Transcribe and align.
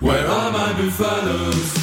Where 0.00 0.26
are 0.26 0.50
my 0.50 0.72
buffaloes? 0.82 1.74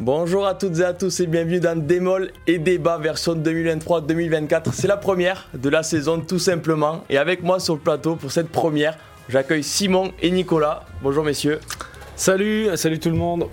Bonjour 0.00 0.48
à 0.48 0.56
toutes 0.56 0.80
et 0.80 0.84
à 0.84 0.92
tous 0.92 1.20
et 1.20 1.28
bienvenue 1.28 1.60
dans 1.60 1.80
Démol 1.80 2.32
et 2.48 2.58
Débat 2.58 2.98
version 2.98 3.36
2023-2024. 3.36 4.72
C'est 4.72 4.88
la 4.88 4.96
première 4.96 5.46
de 5.54 5.68
la 5.68 5.84
saison 5.84 6.20
tout 6.20 6.40
simplement. 6.40 7.04
Et 7.08 7.18
avec 7.18 7.44
moi 7.44 7.60
sur 7.60 7.74
le 7.74 7.80
plateau 7.80 8.16
pour 8.16 8.32
cette 8.32 8.48
première, 8.48 8.98
j'accueille 9.28 9.62
Simon 9.62 10.10
et 10.20 10.32
Nicolas. 10.32 10.86
Bonjour 11.02 11.22
messieurs. 11.22 11.60
Salut, 12.16 12.66
salut 12.74 12.98
tout 12.98 13.10
le 13.10 13.16
monde. 13.16 13.46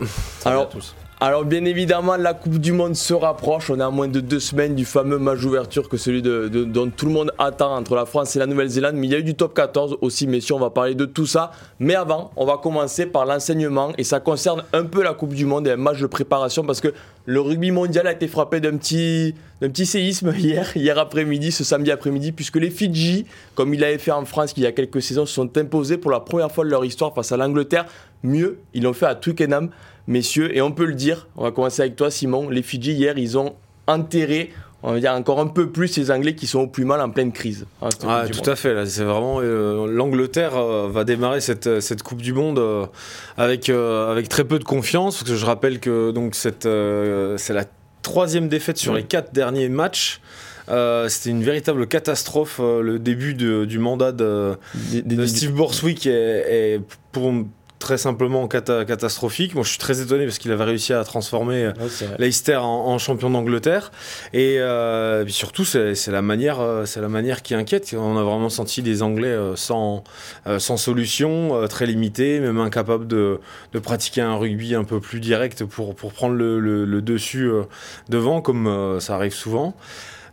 Alors, 0.43 0.63
à 0.63 0.65
tous. 0.65 0.95
Alors 1.19 1.45
bien 1.45 1.65
évidemment, 1.65 2.15
la 2.15 2.35
Coupe 2.35 2.59
du 2.59 2.73
Monde 2.73 2.95
se 2.95 3.11
rapproche. 3.11 3.71
On 3.71 3.79
est 3.79 3.83
à 3.83 3.89
moins 3.89 4.07
de 4.07 4.19
deux 4.19 4.39
semaines 4.39 4.75
du 4.75 4.85
fameux 4.85 5.17
match 5.17 5.39
d'ouverture 5.39 5.89
que 5.89 5.97
celui 5.97 6.21
dont 6.21 6.91
tout 6.95 7.07
le 7.07 7.11
monde 7.11 7.31
attend 7.39 7.75
entre 7.75 7.95
la 7.95 8.05
France 8.05 8.35
et 8.35 8.39
la 8.39 8.45
Nouvelle-Zélande. 8.45 8.93
Mais 8.93 9.07
il 9.07 9.13
y 9.13 9.15
a 9.15 9.17
eu 9.17 9.23
du 9.23 9.33
top 9.33 9.55
14 9.55 9.97
aussi, 10.01 10.27
messieurs. 10.27 10.53
On 10.53 10.59
va 10.59 10.69
parler 10.69 10.93
de 10.93 11.05
tout 11.05 11.25
ça. 11.25 11.51
Mais 11.79 11.95
avant, 11.95 12.29
on 12.35 12.45
va 12.45 12.57
commencer 12.57 13.07
par 13.07 13.25
l'enseignement. 13.25 13.93
Et 13.97 14.03
ça 14.03 14.19
concerne 14.19 14.63
un 14.73 14.83
peu 14.83 15.01
la 15.01 15.15
Coupe 15.15 15.33
du 15.33 15.47
Monde 15.47 15.67
et 15.67 15.71
un 15.71 15.77
match 15.77 15.99
de 15.99 16.05
préparation 16.05 16.63
parce 16.63 16.81
que 16.81 16.93
le 17.27 17.41
rugby 17.41 17.71
mondial 17.71 18.07
a 18.07 18.13
été 18.13 18.29
frappé 18.29 18.61
d'un 18.61 18.77
petit, 18.77 19.35
séisme 19.85 20.33
hier, 20.37 20.75
hier 20.77 20.97
après-midi, 20.97 21.51
ce 21.51 21.65
samedi 21.65 21.91
après-midi, 21.91 22.31
puisque 22.31 22.55
les 22.55 22.69
Fidji, 22.69 23.25
comme 23.53 23.73
il 23.73 23.83
avait 23.83 23.97
fait 23.97 24.11
en 24.11 24.23
France 24.23 24.53
il 24.55 24.63
y 24.63 24.65
a 24.65 24.71
quelques 24.71 25.01
saisons, 25.01 25.25
se 25.25 25.33
sont 25.33 25.57
imposés 25.57 25.97
pour 25.97 26.09
la 26.09 26.21
première 26.21 26.49
fois 26.49 26.63
de 26.63 26.69
leur 26.69 26.85
histoire 26.85 27.13
face 27.13 27.33
à 27.33 27.37
l'Angleterre. 27.37 27.85
Mieux, 28.23 28.59
ils 28.73 28.83
l'ont 28.83 28.93
fait 28.93 29.07
à 29.07 29.13
Twickenham 29.13 29.69
messieurs, 30.07 30.55
et 30.55 30.61
on 30.61 30.71
peut 30.71 30.85
le 30.85 30.95
dire, 30.95 31.27
on 31.35 31.43
va 31.43 31.51
commencer 31.51 31.81
avec 31.81 31.97
toi 31.97 32.09
Simon, 32.09 32.49
les 32.49 32.61
Fidji 32.61 32.93
hier, 32.93 33.17
ils 33.17 33.37
ont 33.37 33.55
enterré 33.87 34.53
on 34.83 34.93
va 34.93 34.99
dire 34.99 35.11
encore 35.13 35.39
un 35.39 35.47
peu 35.47 35.69
plus 35.69 35.97
les 35.97 36.11
Anglais 36.11 36.35
qui 36.35 36.45
sont 36.45 36.59
au 36.59 36.67
plus 36.67 36.85
mal 36.85 37.01
en 37.01 37.09
pleine 37.09 37.31
crise. 37.31 37.65
Hein, 37.81 37.89
ah, 38.07 38.25
tout 38.31 38.47
à 38.49 38.55
fait. 38.55 38.85
C'est 38.85 39.03
vraiment 39.03 39.39
euh, 39.41 39.87
l'Angleterre 39.87 40.55
euh, 40.55 40.87
va 40.91 41.03
démarrer 41.03 41.41
cette, 41.41 41.67
euh, 41.67 41.81
cette 41.81 42.03
Coupe 42.03 42.21
du 42.21 42.33
Monde 42.33 42.61
avec 43.37 43.69
avec 43.69 44.29
très 44.29 44.43
peu 44.43 44.59
de 44.59 44.63
confiance. 44.63 45.17
Parce 45.17 45.31
que 45.31 45.35
je 45.35 45.45
rappelle 45.45 45.79
que 45.79 46.11
donc 46.11 46.35
c'est 46.35 46.63
la 46.63 47.65
troisième 48.01 48.47
défaite 48.47 48.77
sur 48.77 48.93
les 48.93 49.03
quatre 49.03 49.33
derniers 49.33 49.69
matchs. 49.69 50.21
C'était 50.67 51.29
une 51.29 51.43
véritable 51.43 51.87
catastrophe. 51.87 52.59
le 52.59 52.99
début 52.99 53.33
du 53.33 53.79
mandat 53.79 54.11
de, 54.11 54.57
Steve 55.25 55.53
Borswick 55.53 56.05
est, 56.05 56.75
est 56.75 56.81
pour 57.11 57.31
très 57.79 57.97
simplement 57.97 58.47
catastrophique. 58.47 59.53
Moi, 59.55 59.63
je 59.63 59.69
suis 59.69 59.77
très 59.77 60.01
étonné 60.01 60.25
parce 60.25 60.39
qu'il 60.39 60.51
avait 60.51 60.63
réussi 60.63 60.93
à 60.93 61.03
transformer 61.03 61.65
euh, 61.65 61.73
Leicester 62.17 62.57
en, 62.57 62.97
champion 62.97 63.29
d'Angleterre. 63.29 63.91
Et 64.33 64.59
euh, 64.59 65.27
surtout, 65.27 65.65
c'est 65.65 66.07
la 66.07 66.21
manière, 66.21 66.59
euh, 66.59 66.85
c'est 66.85 67.01
la 67.01 67.09
manière 67.09 67.41
qui 67.41 67.53
inquiète. 67.53 67.95
On 67.97 68.17
a 68.17 68.23
vraiment 68.23 68.49
senti 68.49 68.81
des 68.81 69.03
Anglais 69.03 69.35
sans, 69.55 70.03
sans 70.57 70.77
solution, 70.77 71.67
très 71.67 71.85
limités, 71.85 72.39
même 72.39 72.59
incapables 72.59 73.07
de, 73.07 73.39
de, 73.73 73.79
pratiquer 73.79 74.21
un 74.21 74.35
rugby 74.35 74.75
un 74.75 74.83
peu 74.83 74.99
plus 74.99 75.19
direct 75.19 75.63
pour, 75.63 75.95
pour 75.95 76.13
prendre 76.13 76.35
le, 76.35 76.59
le 76.59 77.01
dessus 77.01 77.49
devant, 78.09 78.41
comme 78.41 78.97
ça 78.99 79.15
arrive 79.15 79.33
souvent. 79.33 79.75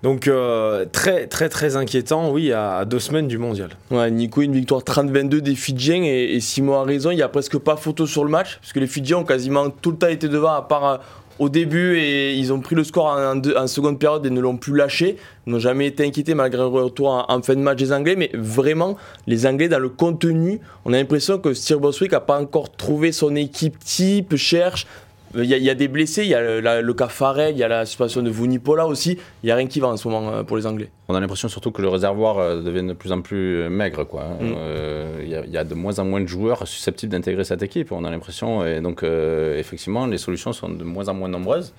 Donc 0.04 0.28
euh, 0.28 0.84
très 0.92 1.26
très 1.28 1.48
très 1.48 1.76
inquiétant, 1.76 2.30
oui, 2.30 2.52
à, 2.52 2.84
deux 2.84 2.98
semaines 2.98 3.26
du 3.26 3.38
mondial. 3.38 3.70
Nico, 4.10 4.42
une 4.42 4.52
victoire 4.52 4.82
30-22 4.82 5.40
des 5.40 5.54
Fidjiens 5.54 6.02
et, 6.04 6.38
Simon 6.40 6.74
a 6.74 6.84
raison, 6.84 7.10
il 7.10 7.16
n'y 7.16 7.22
a 7.22 7.28
presque 7.30 7.56
pas 7.56 7.76
photo 7.76 8.06
sur 8.06 8.22
le 8.22 8.30
match, 8.30 8.58
parce 8.60 8.74
que 8.74 8.80
les 8.80 8.86
Fidjiens 8.86 9.16
ont 9.16 9.24
quasiment 9.24 9.70
tout 9.70 9.92
le 9.92 9.96
temps 9.96 10.08
été 10.08 10.28
devant, 10.28 10.52
à 10.52 10.60
part 10.60 10.84
euh, 10.86 10.96
au 11.38 11.48
début, 11.48 11.96
et 11.96 12.34
ils 12.34 12.52
ont 12.52 12.60
pris 12.60 12.74
le 12.74 12.84
score 12.84 13.16
en, 13.16 13.66
seconde 13.66 13.98
période 13.98 14.26
et 14.26 14.30
ne 14.30 14.42
l'ont 14.42 14.58
plus 14.58 14.76
lâché. 14.76 15.16
Ils 15.46 15.54
n'ont 15.54 15.58
jamais 15.58 15.86
été 15.86 16.04
inquiétés 16.04 16.34
malgré 16.34 16.60
le 16.60 16.68
retour 16.68 17.24
en, 17.26 17.40
fin 17.40 17.54
de 17.54 17.60
match 17.60 17.78
des 17.78 17.90
Anglais, 17.90 18.14
mais 18.14 18.30
vraiment, 18.34 18.98
les 19.26 19.46
Anglais 19.46 19.70
dans 19.70 19.78
le 19.78 19.88
contenu, 19.88 20.60
on 20.84 20.92
a 20.92 20.96
l'impression 20.98 21.38
que 21.38 21.54
Steve 21.54 21.78
Boswick 21.78 22.12
n'a 22.12 22.20
pas 22.20 22.38
encore 22.38 22.70
trouvé 22.70 23.10
son 23.10 23.34
équipe 23.36 23.78
type, 23.78 24.36
cherche 24.36 24.86
il 25.36 25.44
y, 25.44 25.70
a 25.70 25.74
des 25.74 25.88
blessés, 25.88 26.22
il 26.22 26.28
y 26.28 26.34
a 26.34 26.60
le, 26.60 26.94
cas 26.94 27.08
Farrell, 27.08 27.54
il 27.54 27.58
y 27.58 27.62
a 27.62 27.68
la 27.68 27.86
situation 27.86 28.22
de 28.22 28.30
Vunipola 28.30 28.86
aussi. 28.86 29.18
Il 29.42 29.46
n'y 29.46 29.50
a 29.50 29.56
rien 29.56 29.66
qui 29.66 29.80
va 29.80 29.88
en 29.88 29.96
ce 29.96 30.08
moment 30.08 30.30
euh, 30.30 30.42
pour 30.42 30.56
les 30.56 30.66
Anglais. 30.66 30.90
On 31.08 31.14
a 31.14 31.20
l'impression 31.20 31.48
surtout 31.48 31.70
que 31.70 31.82
le 31.82 31.88
réservoir 31.88 32.38
euh, 32.38 32.62
devient 32.62 32.86
de 32.86 32.92
plus 32.92 33.12
en 33.12 33.20
plus 33.20 33.62
euh, 33.62 33.68
maigre. 33.68 34.06
Hein. 34.14 34.36
Mm. 34.40 34.54
Il 35.22 35.52
y, 35.52 35.58
a 35.58 35.64
de 35.64 35.74
moins 35.74 35.98
en 35.98 36.04
moins 36.04 36.20
de 36.20 36.26
joueurs 36.26 36.66
susceptibles 36.66 37.12
d'intégrer 37.12 37.44
cette 37.44 37.62
équipe. 37.62 37.92
On 37.92 38.04
a 38.04 38.10
l'impression, 38.10 38.64
et 38.64 38.80
donc 38.80 39.02
effectivement, 39.02 40.06
les 40.06 40.18
solutions 40.18 40.52
sont 40.52 40.68
de 40.68 40.84
moins 40.84 41.08
en 41.08 41.14
moins 41.14 41.28
nombreuses. 41.28 41.72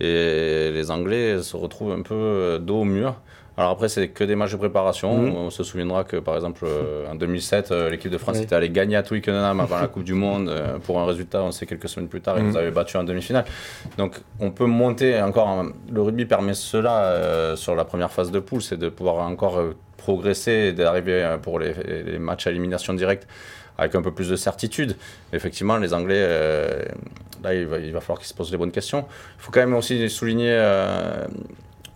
Et 0.00 0.70
les 0.72 0.90
Anglais 0.90 1.42
se 1.42 1.56
retrouvent 1.56 1.92
un 1.92 2.02
peu 2.02 2.58
dos 2.60 2.80
au 2.80 2.84
mur. 2.84 3.16
Alors 3.58 3.72
après, 3.72 3.88
c'est 3.88 4.06
que 4.06 4.22
des 4.22 4.36
matchs 4.36 4.52
de 4.52 4.56
préparation. 4.56 5.18
Mhm. 5.18 5.34
On 5.34 5.50
se 5.50 5.64
souviendra 5.64 6.04
que 6.04 6.16
par 6.16 6.36
exemple 6.36 6.64
euh, 6.64 7.10
en 7.10 7.16
2007, 7.16 7.72
euh, 7.72 7.90
l'équipe 7.90 8.10
de 8.10 8.16
France 8.16 8.38
était 8.38 8.54
allée 8.54 8.70
gagner 8.70 8.94
à 8.94 9.02
Twickenham 9.02 9.58
avant 9.58 9.80
la 9.80 9.88
Coupe 9.88 10.04
du 10.04 10.14
Monde 10.14 10.48
euh, 10.48 10.78
pour 10.78 11.00
un 11.00 11.04
résultat. 11.04 11.42
On 11.42 11.50
sait 11.50 11.66
quelques 11.66 11.88
semaines 11.88 12.08
plus 12.08 12.20
tard, 12.20 12.38
ils 12.38 12.44
mhm. 12.44 12.50
nous 12.50 12.56
avaient 12.56 12.70
battu 12.70 12.96
en 12.98 13.02
demi-finale. 13.02 13.44
Donc 13.96 14.20
on 14.38 14.52
peut 14.52 14.66
monter 14.66 15.20
encore. 15.20 15.64
Le 15.92 16.00
rugby 16.00 16.24
permet 16.24 16.54
cela 16.54 17.56
sur 17.56 17.74
la 17.74 17.84
première 17.84 18.12
phase 18.12 18.30
de 18.30 18.38
poule, 18.38 18.62
c'est 18.62 18.76
de 18.76 18.88
pouvoir 18.88 19.26
encore 19.26 19.60
progresser 19.96 20.68
et 20.68 20.72
d'arriver 20.72 21.36
pour 21.42 21.58
les, 21.58 21.74
matchs 22.20 22.46
à 22.46 22.50
élimination 22.50 22.94
directe 22.94 23.26
avec 23.78 23.94
un 23.94 24.02
peu 24.02 24.10
plus 24.10 24.28
de 24.28 24.36
certitude. 24.36 24.96
Effectivement, 25.32 25.76
les 25.78 25.94
Anglais, 25.94 26.26
là, 27.42 27.54
il 27.54 27.66
va, 27.66 27.78
il 27.78 27.92
va 27.92 28.00
falloir 28.00 28.18
qu'ils 28.18 28.28
se 28.28 28.34
posent 28.34 28.50
les 28.50 28.58
bonnes 28.58 28.72
questions. 28.72 29.06
Il 29.38 29.42
faut 29.42 29.52
quand 29.52 29.60
même 29.60 29.74
aussi 29.74 30.10
souligner 30.10 30.58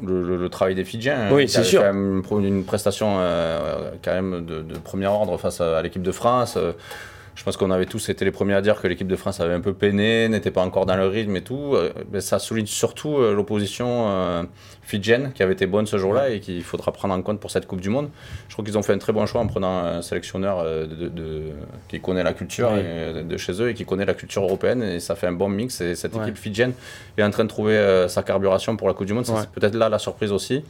le, 0.05 0.49
travail 0.49 0.75
des 0.75 0.85
Fidjiens. 0.85 1.31
Oui, 1.31 1.49
c'est 1.49 1.65
sûr. 1.65 1.81
Quand 1.81 1.93
même 1.93 2.23
une, 2.45 2.65
prestation 2.65 3.17
euh, 3.19 3.91
quand 4.03 4.13
même 4.13 4.45
de, 4.45 4.79
premier 4.79 5.07
ordre 5.07 5.37
face 5.39 5.61
à, 5.61 5.81
l'équipe 5.83 6.03
de 6.03 6.13
France. 6.13 6.59
Euh, 7.33 7.37
je 7.37 7.45
pense 7.45 7.57
qu'on 7.57 7.71
avait 7.71 7.87
tous 7.87 8.09
été 8.09 8.25
les 8.25 8.31
premiers 8.31 8.55
à 8.55 8.61
dire 8.61 8.81
que 8.81 8.87
l'équipe 8.89 9.09
de 9.09 9.17
France 9.17 9.41
avait 9.41 9.55
un 9.55 9.61
peu 9.61 9.73
peiné, 9.73 10.29
n'était 10.29 10.51
pas 10.51 10.63
encore 10.63 10.87
dans 10.87 10.97
le 10.97 11.07
rythme 11.07 11.37
et 11.37 11.43
tout. 11.43 11.75
Euh, 11.75 11.93
mais 12.13 12.21
ça 12.21 12.39
souligne 12.39 12.67
surtout 12.67 13.19
l'opposition 13.19 14.47
fidjienne 14.83 15.33
qui 15.35 15.43
avait 15.43 15.53
été 15.53 15.67
bonne 15.67 15.87
ce 15.87 15.97
jour-là 15.99 16.31
et 16.31 16.41
qu'il 16.41 16.63
faudra 16.63 16.93
prendre 16.93 17.15
en 17.15 17.23
compte 17.23 17.41
pour 17.41 17.51
cette 17.51 17.67
Coupe 17.67 17.81
du 17.81 17.89
Monde. 17.89 18.11
Je 18.49 18.55
crois 18.55 18.65
qu'ils 18.65 18.77
ont 18.77 18.83
fait 18.83 18.93
un 18.93 18.99
très 18.99 19.13
bon 19.13 19.27
choix 19.27 19.41
en 19.41 19.47
prenant 19.47 19.79
un 19.79 20.03
sélectionneur 20.03 20.65
de, 20.65 21.53
qui 21.89 22.01
connaît 22.01 22.23
la 22.23 22.33
culture 22.33 22.71
de 22.73 23.37
chez 23.37 23.61
eux 23.63 23.71
et 23.71 23.75
qui 23.75 23.85
connaît 23.85 24.05
la 24.05 24.15
culture 24.15 24.43
européenne 24.43 24.83
et 24.83 25.01
ça 25.01 25.15
fait 25.15 25.27
un 25.27 25.33
bon 25.33 25.49
mix. 25.49 25.81
Et 25.81 25.95
cette 25.95 26.17
équipe 26.17 26.37
fidjienne 26.37 26.73
est 27.17 27.23
en 27.23 27.31
train 27.31 27.45
de 27.45 27.49
trouver 27.49 28.07
sa 28.09 28.23
carburation 28.23 28.77
pour 28.77 28.89
la 28.89 28.95
Coupe 28.95 29.07
du 29.07 29.15
Monde. 29.15 29.27
C'est 29.27 29.51
peut-être 29.51 29.75
là 29.75 29.89
la 29.89 29.99
surprise 29.99 30.33
aussi. 30.33 30.65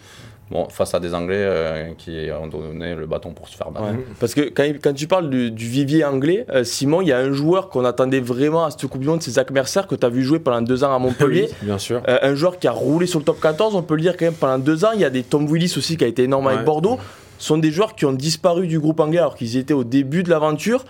Bon, 0.51 0.69
face 0.69 0.95
à 0.95 1.01
des 1.01 1.15
Anglais 1.15 1.39
euh, 1.39 1.93
qui 1.97 2.29
ont 2.39 2.47
donné 2.47 2.95
le 2.95 3.07
bâton 3.07 3.31
pour 3.31 3.49
se 3.49 3.57
faire 3.57 3.71
battre. 3.71 3.87
Parce 4.21 4.35
que 4.35 4.43
quand, 4.43 4.65
quand, 4.83 4.93
tu 4.93 5.07
parles 5.07 5.31
du, 5.31 5.67
vivier 5.67 6.05
anglais, 6.05 6.45
euh, 6.51 6.63
Simon, 6.63 7.01
il 7.01 7.09
y 7.09 7.13
a 7.13 7.19
un 7.19 7.33
joueur 7.33 7.71
qu'on 7.71 7.87
attendait 7.87 8.21
vraiment 8.21 8.65
à 8.65 8.71
cette 8.71 8.87
Coupe 8.87 9.01
du 9.01 9.07
Monde, 9.07 9.23
c'est 9.23 9.31
Zach 9.31 9.51
Mercer, 9.51 9.81
que 9.89 9.95
tu 9.95 10.05
as 10.05 10.11
vu 10.11 10.23
jouer 10.23 10.41
pendant 10.41 10.61
deux 10.61 10.85
ans 10.85 10.95
à 10.95 10.99
Montpellier. 10.99 11.49
bien 11.63 11.79
sûr. 11.79 12.03
Euh, 12.09 12.19
un 12.21 12.35
joueur 12.35 12.59
qui 12.59 12.69
a 12.69 12.73
roulé 12.73 13.07
sur 13.07 13.19
le 13.19 13.25
top 13.25 13.41
14, 13.41 13.75
on 13.75 13.83
peut 13.83 13.95
le 13.95 14.03
dire 14.03 14.17
quand 14.17 14.27
même 14.27 14.35
pendant 14.35 14.59
deux 14.59 14.85
ans. 14.85 14.91
Il 14.95 15.01
y 15.01 15.05
a 15.05 15.11
des 15.11 15.23
Tom 15.23 15.47
Willis 15.47 15.75
aussi 15.79 15.97
qui 15.97 16.05
a 16.05 16.09
été 16.09 16.25
énorme 16.25 16.49
avec 16.49 16.65
Bordeaux. 16.65 16.99
Ce 17.39 17.47
sont 17.49 17.59
des 17.59 17.71
joueurs 17.71 17.95
qui 17.95 18.05
ont 18.05 18.13
disparu 18.13 18.67
du 18.67 18.79
groupe 18.79 19.01
anglais 19.01 19.19
alors 19.19 19.37
qu'ils 19.37 19.57
étaient 19.57 19.75
au 19.75 19.85
début 19.85 20.23
de 20.23 20.31
l'aventure 20.31 20.85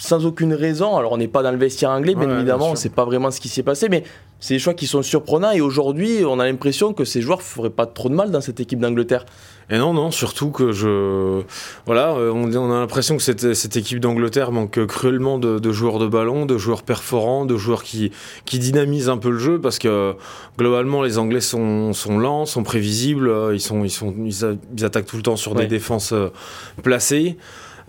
sans 0.00 0.24
aucune 0.24 0.54
raison. 0.54 0.96
Alors 0.96 1.12
on 1.12 1.18
n'est 1.18 1.28
pas 1.28 1.42
dans 1.42 1.52
le 1.52 1.58
vestiaire 1.58 1.90
anglais, 1.90 2.14
bien 2.14 2.30
évidemment, 2.30 2.68
on 2.68 2.72
ne 2.72 2.76
sait 2.76 2.88
pas 2.88 3.04
vraiment 3.04 3.30
ce 3.30 3.40
qui 3.40 3.48
s'est 3.48 3.62
passé, 3.62 3.88
mais 3.88 4.02
c'est 4.40 4.54
des 4.54 4.58
choix 4.58 4.72
qui 4.72 4.86
sont 4.86 5.02
surprenants. 5.02 5.50
Et 5.50 5.60
aujourd'hui, 5.60 6.24
on 6.26 6.40
a 6.40 6.46
l'impression 6.46 6.94
que 6.94 7.04
ces 7.04 7.20
joueurs 7.20 7.38
ne 7.38 7.42
feraient 7.42 7.70
pas 7.70 7.86
trop 7.86 8.08
de 8.08 8.14
mal 8.14 8.30
dans 8.30 8.40
cette 8.40 8.58
équipe 8.58 8.80
d'Angleterre. 8.80 9.26
Et 9.68 9.78
non, 9.78 9.92
non, 9.92 10.10
surtout 10.10 10.50
que 10.50 10.72
je. 10.72 11.42
Voilà, 11.86 12.14
euh, 12.14 12.32
on, 12.32 12.72
a 12.72 12.80
l'impression 12.80 13.16
que 13.16 13.22
cette, 13.22 13.54
cette 13.54 13.76
équipe 13.76 14.00
d'Angleterre 14.00 14.50
manque 14.50 14.84
cruellement 14.86 15.38
de, 15.38 15.70
joueurs 15.70 15.98
de 15.98 16.08
ballon, 16.08 16.46
de 16.46 16.58
joueurs 16.58 16.82
perforants, 16.82 17.44
de 17.44 17.56
joueurs 17.56 17.84
qui, 17.84 18.10
qui 18.46 18.58
dynamisent 18.58 19.10
un 19.10 19.18
peu 19.18 19.30
le 19.30 19.38
jeu 19.38 19.60
parce 19.60 19.78
que 19.78 20.16
globalement, 20.58 21.02
les 21.02 21.18
Anglais 21.18 21.40
sont, 21.40 21.92
sont 21.92 22.18
lents, 22.18 22.46
sont 22.46 22.62
prévisibles, 22.62 23.28
euh, 23.28 23.54
ils, 23.54 23.60
sont, 23.60 23.84
ils, 23.84 23.90
sont, 23.90 24.14
ils, 24.24 24.84
attaquent 24.84 25.06
tout 25.06 25.16
le 25.16 25.22
temps 25.22 25.36
sur 25.36 25.54
des 25.54 25.66
défenses 25.66 26.12
euh, 26.12 26.30
placées. 26.82 27.36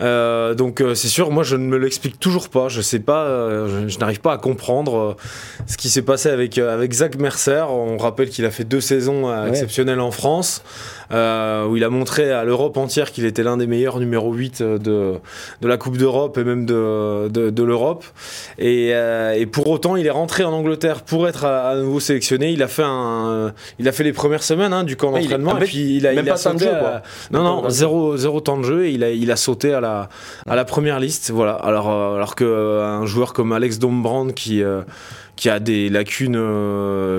Euh, 0.01 0.55
donc 0.55 0.81
euh, 0.81 0.95
c'est 0.95 1.07
sûr, 1.07 1.31
moi 1.31 1.43
je 1.43 1.55
ne 1.55 1.65
me 1.65 1.77
l'explique 1.77 2.19
toujours 2.19 2.49
pas. 2.49 2.69
Je 2.69 2.81
sais 2.81 2.99
pas, 2.99 3.25
euh, 3.25 3.87
je, 3.87 3.99
n'arrive 3.99 4.21
pas 4.21 4.33
à 4.33 4.37
comprendre 4.37 5.15
ce 5.67 5.77
qui 5.77 5.89
s'est 5.89 6.01
passé 6.01 6.29
avec 6.29 6.57
avec 6.57 6.91
Zach 6.93 7.17
Mercer. 7.17 7.65
On 7.69 7.97
rappelle 7.97 8.29
qu'il 8.29 8.45
a 8.45 8.51
fait 8.51 8.63
deux 8.63 8.81
saisons 8.81 9.45
exceptionnelles 9.45 9.99
en 9.99 10.11
France. 10.11 10.63
Euh, 11.11 11.65
où 11.67 11.75
il 11.75 11.83
a 11.83 11.89
montré 11.89 12.31
à 12.31 12.43
l'Europe 12.45 12.77
entière 12.77 13.11
qu'il 13.11 13.25
était 13.25 13.43
l'un 13.43 13.57
des 13.57 13.67
meilleurs 13.67 13.99
numéro 13.99 14.33
8 14.33 14.61
de, 14.61 14.77
de 15.61 15.67
la 15.67 15.77
Coupe 15.77 15.97
d'Europe 15.97 16.37
et 16.37 16.43
même 16.43 16.65
de, 16.65 17.27
de, 17.29 17.63
l'Europe. 17.63 18.05
Et, 18.57 18.91
euh, 18.93 19.33
et, 19.33 19.45
pour 19.45 19.67
autant, 19.67 19.95
il 19.95 20.07
est 20.07 20.11
rentré 20.11 20.43
en 20.43 20.53
Angleterre 20.53 21.01
pour 21.01 21.27
être 21.27 21.45
à, 21.45 21.75
nouveau 21.75 21.99
sélectionné. 21.99 22.51
Il 22.51 22.63
a 22.63 22.67
fait, 22.67 22.85
un, 22.85 23.53
il 23.77 23.87
a 23.89 23.91
fait 23.91 24.03
les 24.03 24.13
premières 24.13 24.43
semaines 24.43 24.73
hein, 24.73 24.83
du 24.83 24.95
camp 24.95 25.11
d'entraînement. 25.11 25.57
et 25.57 25.65
puis 25.65 25.97
il 25.97 26.07
a, 26.07 26.13
il 26.13 26.29
a 26.29 26.37
sauté. 26.37 26.69
non, 27.31 27.43
non, 27.43 27.69
zéro, 27.69 28.15
zéro 28.15 28.39
temps 28.39 28.57
de 28.57 28.63
jeu. 28.63 28.85
Et 28.85 28.91
il 28.91 29.03
a, 29.03 29.11
il 29.11 29.31
a 29.31 29.35
sauté 29.35 29.73
à 29.73 29.81
la, 29.81 30.09
à 30.47 30.55
la 30.55 30.65
première 30.65 30.99
liste. 30.99 31.31
Voilà. 31.31 31.53
Alors, 31.53 31.89
euh, 31.89 32.15
alors 32.15 32.35
qu'un 32.35 33.05
joueur 33.05 33.33
comme 33.33 33.51
Alex 33.51 33.79
Dombrand 33.79 34.29
qui 34.29 34.63
qui 35.41 35.49
a 35.49 35.59
des 35.59 35.89
lacunes 35.89 36.37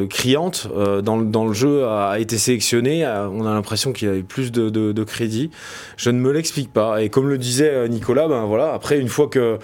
criantes 0.09 0.69
dans, 1.03 1.17
dans, 1.17 1.45
le 1.45 1.53
jeu, 1.53 1.85
a, 1.87 2.21
été 2.21 2.39
sélectionné. 2.39 3.05
on 3.05 3.45
a 3.45 3.53
l'impression 3.53 3.93
qu'il 3.93 4.09
avait 4.09 4.23
plus 4.23 4.53
de, 4.53 4.71
de, 4.71 5.05
crédit. 5.05 5.51
Je 5.97 6.11
ne 6.11 6.21
me 6.21 6.31
l'explique 6.31 6.73
pas. 6.73 7.03
Et 7.03 7.09
comme 7.09 7.29
le 7.29 7.37
disait 7.37 7.89
Nicolas, 7.89 8.29
ben 8.29 8.45
voilà, 8.45 8.75
après, 8.75 9.01
une 9.01 9.09
fois 9.09 9.27
que 9.27 9.59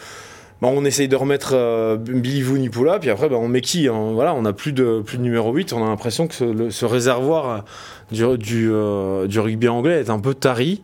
bah, 0.60 0.68
on 0.72 0.84
essaye 0.84 1.06
de 1.06 1.14
remettre 1.14 1.52
euh, 1.54 1.96
Billy 1.96 2.42
Vunipola, 2.42 2.98
puis 2.98 3.10
après, 3.10 3.28
bah, 3.28 3.36
on 3.36 3.46
met 3.46 3.60
qui 3.60 3.86
hein 3.86 4.10
Voilà, 4.12 4.34
on 4.34 4.42
n'a 4.42 4.52
plus 4.52 4.72
de, 4.72 5.02
plus 5.06 5.18
de 5.18 5.22
numéro 5.22 5.52
8. 5.52 5.72
On 5.72 5.84
a 5.84 5.88
l'impression 5.88 6.26
que 6.26 6.34
ce 6.70 6.84
réservoir 6.84 7.64
du, 8.10 8.38
du, 8.38 8.70
euh, 8.72 9.26
du, 9.26 9.38
rugby 9.40 9.68
anglais 9.68 10.00
est 10.00 10.10
un 10.10 10.18
peu 10.18 10.34
tari. 10.34 10.82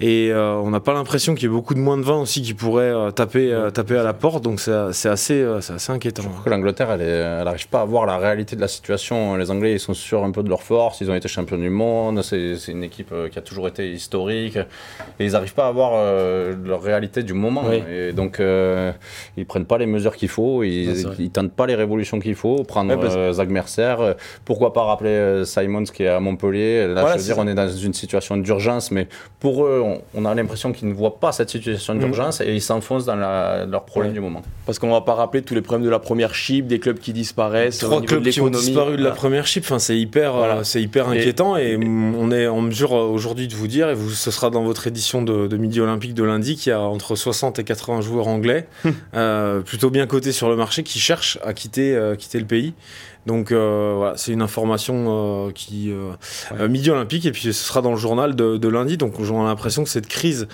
Et 0.00 0.30
euh, 0.30 0.54
on 0.54 0.70
n'a 0.70 0.80
pas 0.80 0.94
l'impression 0.94 1.34
qu'il 1.34 1.44
y 1.44 1.46
ait 1.46 1.54
beaucoup 1.54 1.74
de 1.74 1.78
moins 1.78 1.98
de 1.98 2.02
20 2.02 2.22
aussi 2.22 2.42
qui 2.42 2.54
pourraient 2.54 2.84
euh, 2.84 3.10
taper, 3.10 3.68
taper 3.72 3.98
à 3.98 4.02
la 4.02 4.14
porte. 4.14 4.42
Donc 4.42 4.60
c'est 4.60 5.08
assez, 5.08 5.42
assez 5.42 5.92
inquiétant. 5.92 6.22
Je 6.22 6.28
crois 6.28 6.44
que 6.44 6.50
l'Angleterre, 6.50 6.90
elle 6.92 7.44
n'arrive 7.44 7.68
pas 7.68 7.82
à 7.82 7.84
voir 7.84 8.06
la 8.06 8.18
réalité 8.18 8.56
de 8.56 8.60
la 8.60 8.68
situation. 8.68 9.36
Les 9.36 9.50
Anglais, 9.50 9.72
ils 9.72 9.80
sont 9.80 9.94
sûrs 9.94 10.24
un 10.24 10.30
peu 10.30 10.42
de 10.42 10.48
leur 10.48 10.62
force. 10.62 11.00
Ils 11.00 11.10
ont 11.10 11.14
été 11.14 11.28
champions 11.28 11.58
du 11.58 11.70
monde. 11.70 12.22
C'est 12.22 12.56
une 12.68 12.84
équipe 12.84 13.12
qui 13.30 13.38
a 13.38 13.42
toujours 13.42 13.68
été 13.68 13.92
historique. 13.92 14.56
Et 15.18 15.26
ils 15.26 15.32
n'arrivent 15.32 15.54
pas 15.54 15.68
à 15.68 15.72
voir 15.72 15.92
leur 16.64 16.82
réalité 16.82 17.22
du 17.22 17.34
moment. 17.34 17.64
Et 17.72 18.12
donc, 18.12 18.40
ils 19.36 19.46
prennent 19.46 19.66
pas 19.66 19.78
les 19.78 19.86
mesures 19.86 20.16
qu'il 20.16 20.28
faut. 20.28 20.62
Ils, 20.62 21.06
ne 21.18 21.28
tentent 21.28 21.52
pas 21.52 21.66
les 21.66 21.74
révolutions 21.74 22.20
qu'il 22.20 22.34
faut. 22.34 22.62
Prendre 22.64 23.32
Zach 23.32 23.48
Mercer. 23.48 23.96
pourquoi 24.44 24.72
pas 24.72 24.84
rappeler 24.84 25.42
Simons 25.44 25.84
qui 25.84 26.04
est 26.04 26.08
à 26.08 26.20
Montpellier 26.20 26.53
Là, 26.54 27.12
je 27.12 27.18
veux 27.18 27.24
dire, 27.24 27.38
on 27.38 27.46
est 27.46 27.54
dans 27.54 27.68
une 27.68 27.94
situation 27.94 28.36
d'urgence, 28.36 28.90
mais 28.90 29.08
pour 29.40 29.64
eux, 29.64 29.82
on, 30.14 30.24
a 30.24 30.34
l'impression 30.34 30.72
qu'ils 30.72 30.88
ne 30.88 30.94
voient 30.94 31.18
pas 31.18 31.32
cette 31.32 31.50
situation 31.50 31.94
d'urgence 31.94 32.40
mm. 32.40 32.44
et 32.44 32.54
ils 32.54 32.62
s'enfoncent 32.62 33.04
dans 33.04 33.16
leur 33.16 33.84
problème 33.84 34.12
du 34.12 34.20
moment. 34.20 34.42
Parce 34.66 34.78
qu'on 34.78 34.88
ne 34.88 34.92
va 34.92 35.00
pas 35.02 35.14
rappeler 35.14 35.42
tous 35.42 35.54
les 35.54 35.60
problèmes 35.60 35.84
de 35.84 35.90
la 35.90 35.98
première 35.98 36.34
chip, 36.34 36.66
des 36.66 36.78
clubs 36.78 36.98
qui 36.98 37.12
disparaissent. 37.12 37.78
Trois 37.78 38.02
clubs 38.02 38.24
qui 38.24 38.40
ont 38.40 38.48
disparu 38.48 38.96
de 38.96 39.02
la 39.02 39.10
première 39.10 39.46
chip, 39.46 39.64
enfin, 39.64 39.78
c'est 39.78 39.98
hyper, 39.98 40.36
euh, 40.36 40.62
c'est 40.62 40.82
hyper 40.82 41.08
inquiétant 41.08 41.56
et, 41.56 41.76
on 41.76 42.30
est 42.30 42.46
en 42.46 42.60
mesure 42.60 42.92
euh, 42.92 43.06
aujourd'hui 43.06 43.48
de 43.48 43.54
vous 43.54 43.66
dire, 43.66 43.90
et 43.90 43.94
vous, 43.94 44.10
ce 44.10 44.30
sera 44.30 44.50
dans 44.50 44.62
votre 44.62 44.86
édition 44.86 45.22
de, 45.22 45.54
Midi 45.56 45.80
Olympique 45.80 46.14
de 46.14 46.24
lundi, 46.24 46.56
qu'il 46.56 46.70
y 46.70 46.72
a 46.72 46.80
entre 46.80 47.14
60 47.14 47.58
et 47.58 47.64
80 47.64 48.00
joueurs 48.00 48.28
anglais, 48.28 48.66
euh, 49.14 49.60
plutôt 49.60 49.90
bien 49.90 50.06
cotés 50.06 50.32
sur 50.32 50.48
le 50.48 50.56
marché, 50.56 50.82
qui 50.82 50.98
cherchent 50.98 51.38
à 51.44 51.52
quitter, 51.52 51.98
quitter 52.18 52.38
le 52.38 52.46
pays. 52.46 52.74
Donc 53.26 53.52
euh, 53.52 53.94
voilà, 53.96 54.16
c'est 54.16 54.32
une 54.32 54.42
information 54.42 55.46
euh, 55.46 55.50
qui 55.50 55.90
euh, 55.90 56.68
midi 56.68 56.90
olympique 56.90 57.24
et 57.24 57.32
puis 57.32 57.42
ce 57.42 57.52
sera 57.52 57.80
dans 57.80 57.92
le 57.92 57.96
journal 57.96 58.36
de, 58.36 58.68
lundi. 58.68 58.96
Donc 58.96 59.14
j'ai 59.22 59.32
l'impression 59.32 59.84
que 59.84 59.90
cette 59.90 60.08
crise 60.08 60.48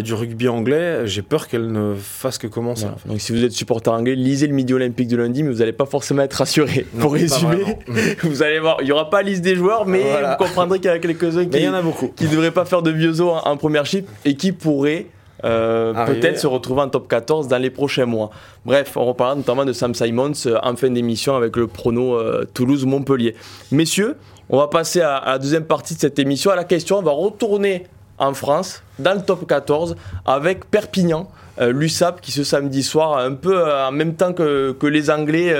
du 0.00 0.14
rugby 0.14 0.48
anglais, 0.48 1.06
j'ai 1.06 1.22
peur 1.22 1.48
qu'elle 1.48 1.72
ne 1.72 1.94
fasse 1.94 2.38
que 2.38 2.46
commencer. 2.46 2.86
Donc 3.06 3.20
si 3.20 3.32
vous 3.32 3.44
êtes 3.44 3.52
supporter 3.52 3.92
anglais, 3.92 4.14
lisez 4.14 4.46
le 4.46 4.54
midi 4.54 4.72
olympique 4.74 5.08
de 5.08 5.16
lundi, 5.16 5.42
mais 5.42 5.50
vous 5.50 5.58
n'allez 5.58 5.72
pas 5.72 5.86
forcément 5.86 6.22
être 6.22 6.34
rassuré. 6.34 6.86
Pour 6.98 7.14
résumer, 7.14 7.78
vous 8.22 8.42
allez 8.42 8.60
voir, 8.60 8.76
il 8.80 8.84
n'y 8.84 8.92
aura 8.92 9.10
pas 9.10 9.22
liste 9.22 9.42
des 9.42 9.56
joueurs, 9.56 9.86
mais 9.86 10.02
vous 10.02 10.44
comprendrez 10.44 10.78
qu'il 10.78 10.90
y 10.90 10.92
en 10.92 10.96
a 10.96 10.98
quelques-uns 10.98 11.46
qui, 11.46 11.60
ne 11.60 12.30
devraient 12.30 12.50
pas 12.50 12.64
faire 12.64 12.82
de 12.82 12.90
vieux 12.90 13.20
en, 13.20 13.38
en 13.38 13.56
première 13.56 13.86
chip 13.86 14.06
et 14.24 14.34
qui 14.34 14.52
pourraient 14.52 15.06
peut-être 15.42 16.38
se 16.38 16.46
retrouver 16.46 16.82
en 16.82 16.88
top 16.88 17.08
14 17.08 17.48
dans 17.48 17.58
les 17.58 17.70
prochains 17.70 18.06
mois. 18.06 18.30
Bref, 18.64 18.96
on 18.96 19.04
reparlera 19.04 19.36
notamment 19.36 19.64
de 19.64 19.72
Sam 19.72 19.94
Simons 19.94 20.32
euh, 20.46 20.58
en 20.62 20.76
fin 20.76 20.90
d'émission 20.90 21.36
avec 21.36 21.56
le 21.56 21.66
prono 21.66 22.14
euh, 22.14 22.44
Toulouse-Montpellier. 22.54 23.34
Messieurs, 23.70 24.16
on 24.48 24.58
va 24.58 24.68
passer 24.68 25.00
à, 25.00 25.22
la 25.26 25.38
deuxième 25.38 25.64
partie 25.64 25.94
de 25.94 26.00
cette 26.00 26.18
émission. 26.18 26.50
À 26.50 26.56
la 26.56 26.64
question, 26.64 26.98
on 26.98 27.02
va 27.02 27.12
retourner 27.12 27.84
en 28.22 28.34
France, 28.34 28.82
dans 28.98 29.14
le 29.14 29.22
top 29.22 29.46
14, 29.46 29.96
avec 30.24 30.70
Perpignan, 30.70 31.28
l'USAP 31.60 32.20
qui 32.20 32.32
ce 32.32 32.44
samedi 32.44 32.82
soir, 32.82 33.18
un 33.18 33.34
peu 33.34 33.62
en 33.70 33.92
même 33.92 34.14
temps 34.14 34.32
que, 34.32 34.72
que 34.72 34.86
les 34.86 35.10
Anglais, 35.10 35.54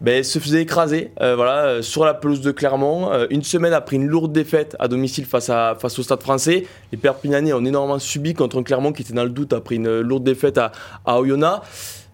ben, 0.00 0.24
se 0.24 0.38
faisait 0.38 0.62
écraser 0.62 1.12
euh, 1.20 1.36
voilà, 1.36 1.64
euh, 1.64 1.82
sur 1.82 2.06
la 2.06 2.14
pelouse 2.14 2.40
de 2.40 2.52
Clermont. 2.52 3.12
Euh, 3.12 3.26
une 3.28 3.42
semaine 3.42 3.74
après 3.74 3.96
une 3.96 4.06
lourde 4.06 4.32
défaite 4.32 4.74
à 4.78 4.88
domicile 4.88 5.26
face, 5.26 5.50
à, 5.50 5.76
face 5.78 5.98
au 5.98 6.02
Stade 6.02 6.22
français, 6.22 6.66
les 6.90 6.96
Perpignanais 6.96 7.52
ont 7.52 7.64
énormément 7.64 7.98
subi 7.98 8.32
contre 8.32 8.58
un 8.58 8.62
Clermont 8.62 8.92
qui 8.92 9.02
était 9.02 9.12
dans 9.12 9.24
le 9.24 9.30
doute 9.30 9.52
après 9.52 9.74
une 9.74 10.00
lourde 10.00 10.24
défaite 10.24 10.56
à, 10.56 10.72
à. 11.04 11.20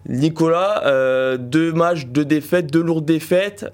Nicolas, 0.09 1.37
deux 1.37 1.73
matchs, 1.73 2.05
deux 2.05 2.23
défaites, 2.23 2.67
deux 2.67 2.81
lourdes 2.81 3.03
défaites 3.03 3.65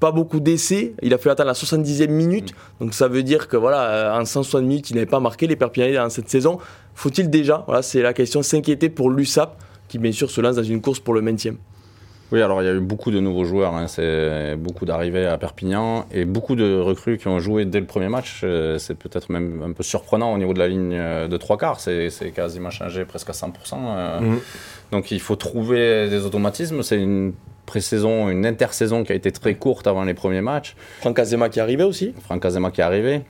pas 0.00 0.12
beaucoup 0.12 0.40
d'essais. 0.40 0.94
Il 1.02 1.14
a 1.14 1.18
fait 1.18 1.30
attendre 1.30 1.48
la 1.48 1.54
70e 1.54 2.08
minute. 2.08 2.54
Donc 2.80 2.94
ça 2.94 3.08
veut 3.08 3.22
dire 3.22 3.48
que 3.48 3.56
voilà, 3.56 4.16
en 4.18 4.24
160 4.24 4.62
minutes, 4.62 4.90
il 4.90 4.94
n'avait 4.94 5.06
pas 5.06 5.20
marqué 5.20 5.46
les 5.46 5.56
Perpignanais 5.56 5.94
dans 5.94 6.10
cette 6.10 6.28
saison. 6.28 6.58
Faut-il 6.94 7.30
déjà, 7.30 7.64
voilà, 7.66 7.82
c'est 7.82 8.02
la 8.02 8.12
question, 8.12 8.42
s'inquiéter 8.42 8.88
pour 8.88 9.10
l'USAP, 9.10 9.56
qui 9.88 9.98
bien 9.98 10.12
sûr 10.12 10.30
se 10.30 10.40
lance 10.40 10.56
dans 10.56 10.62
une 10.62 10.80
course 10.80 11.00
pour 11.00 11.14
le 11.14 11.22
maintien? 11.22 11.54
Oui, 12.32 12.40
alors 12.40 12.62
il 12.62 12.64
y 12.64 12.68
a 12.68 12.72
eu 12.72 12.80
beaucoup 12.80 13.10
de 13.10 13.20
nouveaux 13.20 13.44
joueurs, 13.44 13.74
hein. 13.74 13.86
c'est 13.88 14.56
beaucoup 14.56 14.86
d'arrivées 14.86 15.26
à 15.26 15.36
Perpignan 15.36 16.06
et 16.10 16.24
beaucoup 16.24 16.56
de 16.56 16.78
recrues 16.78 17.18
qui 17.18 17.28
ont 17.28 17.38
joué 17.38 17.66
dès 17.66 17.78
le 17.78 17.84
premier 17.84 18.08
match. 18.08 18.40
Euh, 18.42 18.78
c'est 18.78 18.94
peut-être 18.94 19.30
même 19.30 19.62
un 19.62 19.72
peu 19.72 19.82
surprenant 19.82 20.32
au 20.32 20.38
niveau 20.38 20.54
de 20.54 20.58
la 20.58 20.66
ligne 20.66 20.94
euh, 20.94 21.28
de 21.28 21.36
trois 21.36 21.58
quarts, 21.58 21.78
c'est 21.78 22.10
quasiment 22.34 22.70
changé 22.70 23.04
presque 23.04 23.28
à 23.28 23.32
100%. 23.32 23.50
Euh. 23.74 24.20
Mhm. 24.20 24.38
Donc 24.92 25.10
il 25.10 25.20
faut 25.20 25.36
trouver 25.36 26.08
des 26.08 26.24
automatismes. 26.24 26.82
C'est 26.82 26.98
une 26.98 27.34
pré-saison, 27.72 28.28
une 28.28 28.44
intersaison 28.44 29.02
qui 29.02 29.12
a 29.12 29.14
été 29.14 29.32
très 29.32 29.54
courte 29.54 29.86
avant 29.86 30.04
les 30.04 30.12
premiers 30.12 30.42
matchs. 30.42 30.76
Franck 31.00 31.18
Azema 31.18 31.48
qui 31.48 31.58
est 31.58 31.62
arrivé 31.62 31.84
aussi. 31.84 32.14
Franck 32.22 32.44
Azema 32.44 32.70
qui 32.70 32.82
est 32.82 32.84
arrivé. 32.84 33.22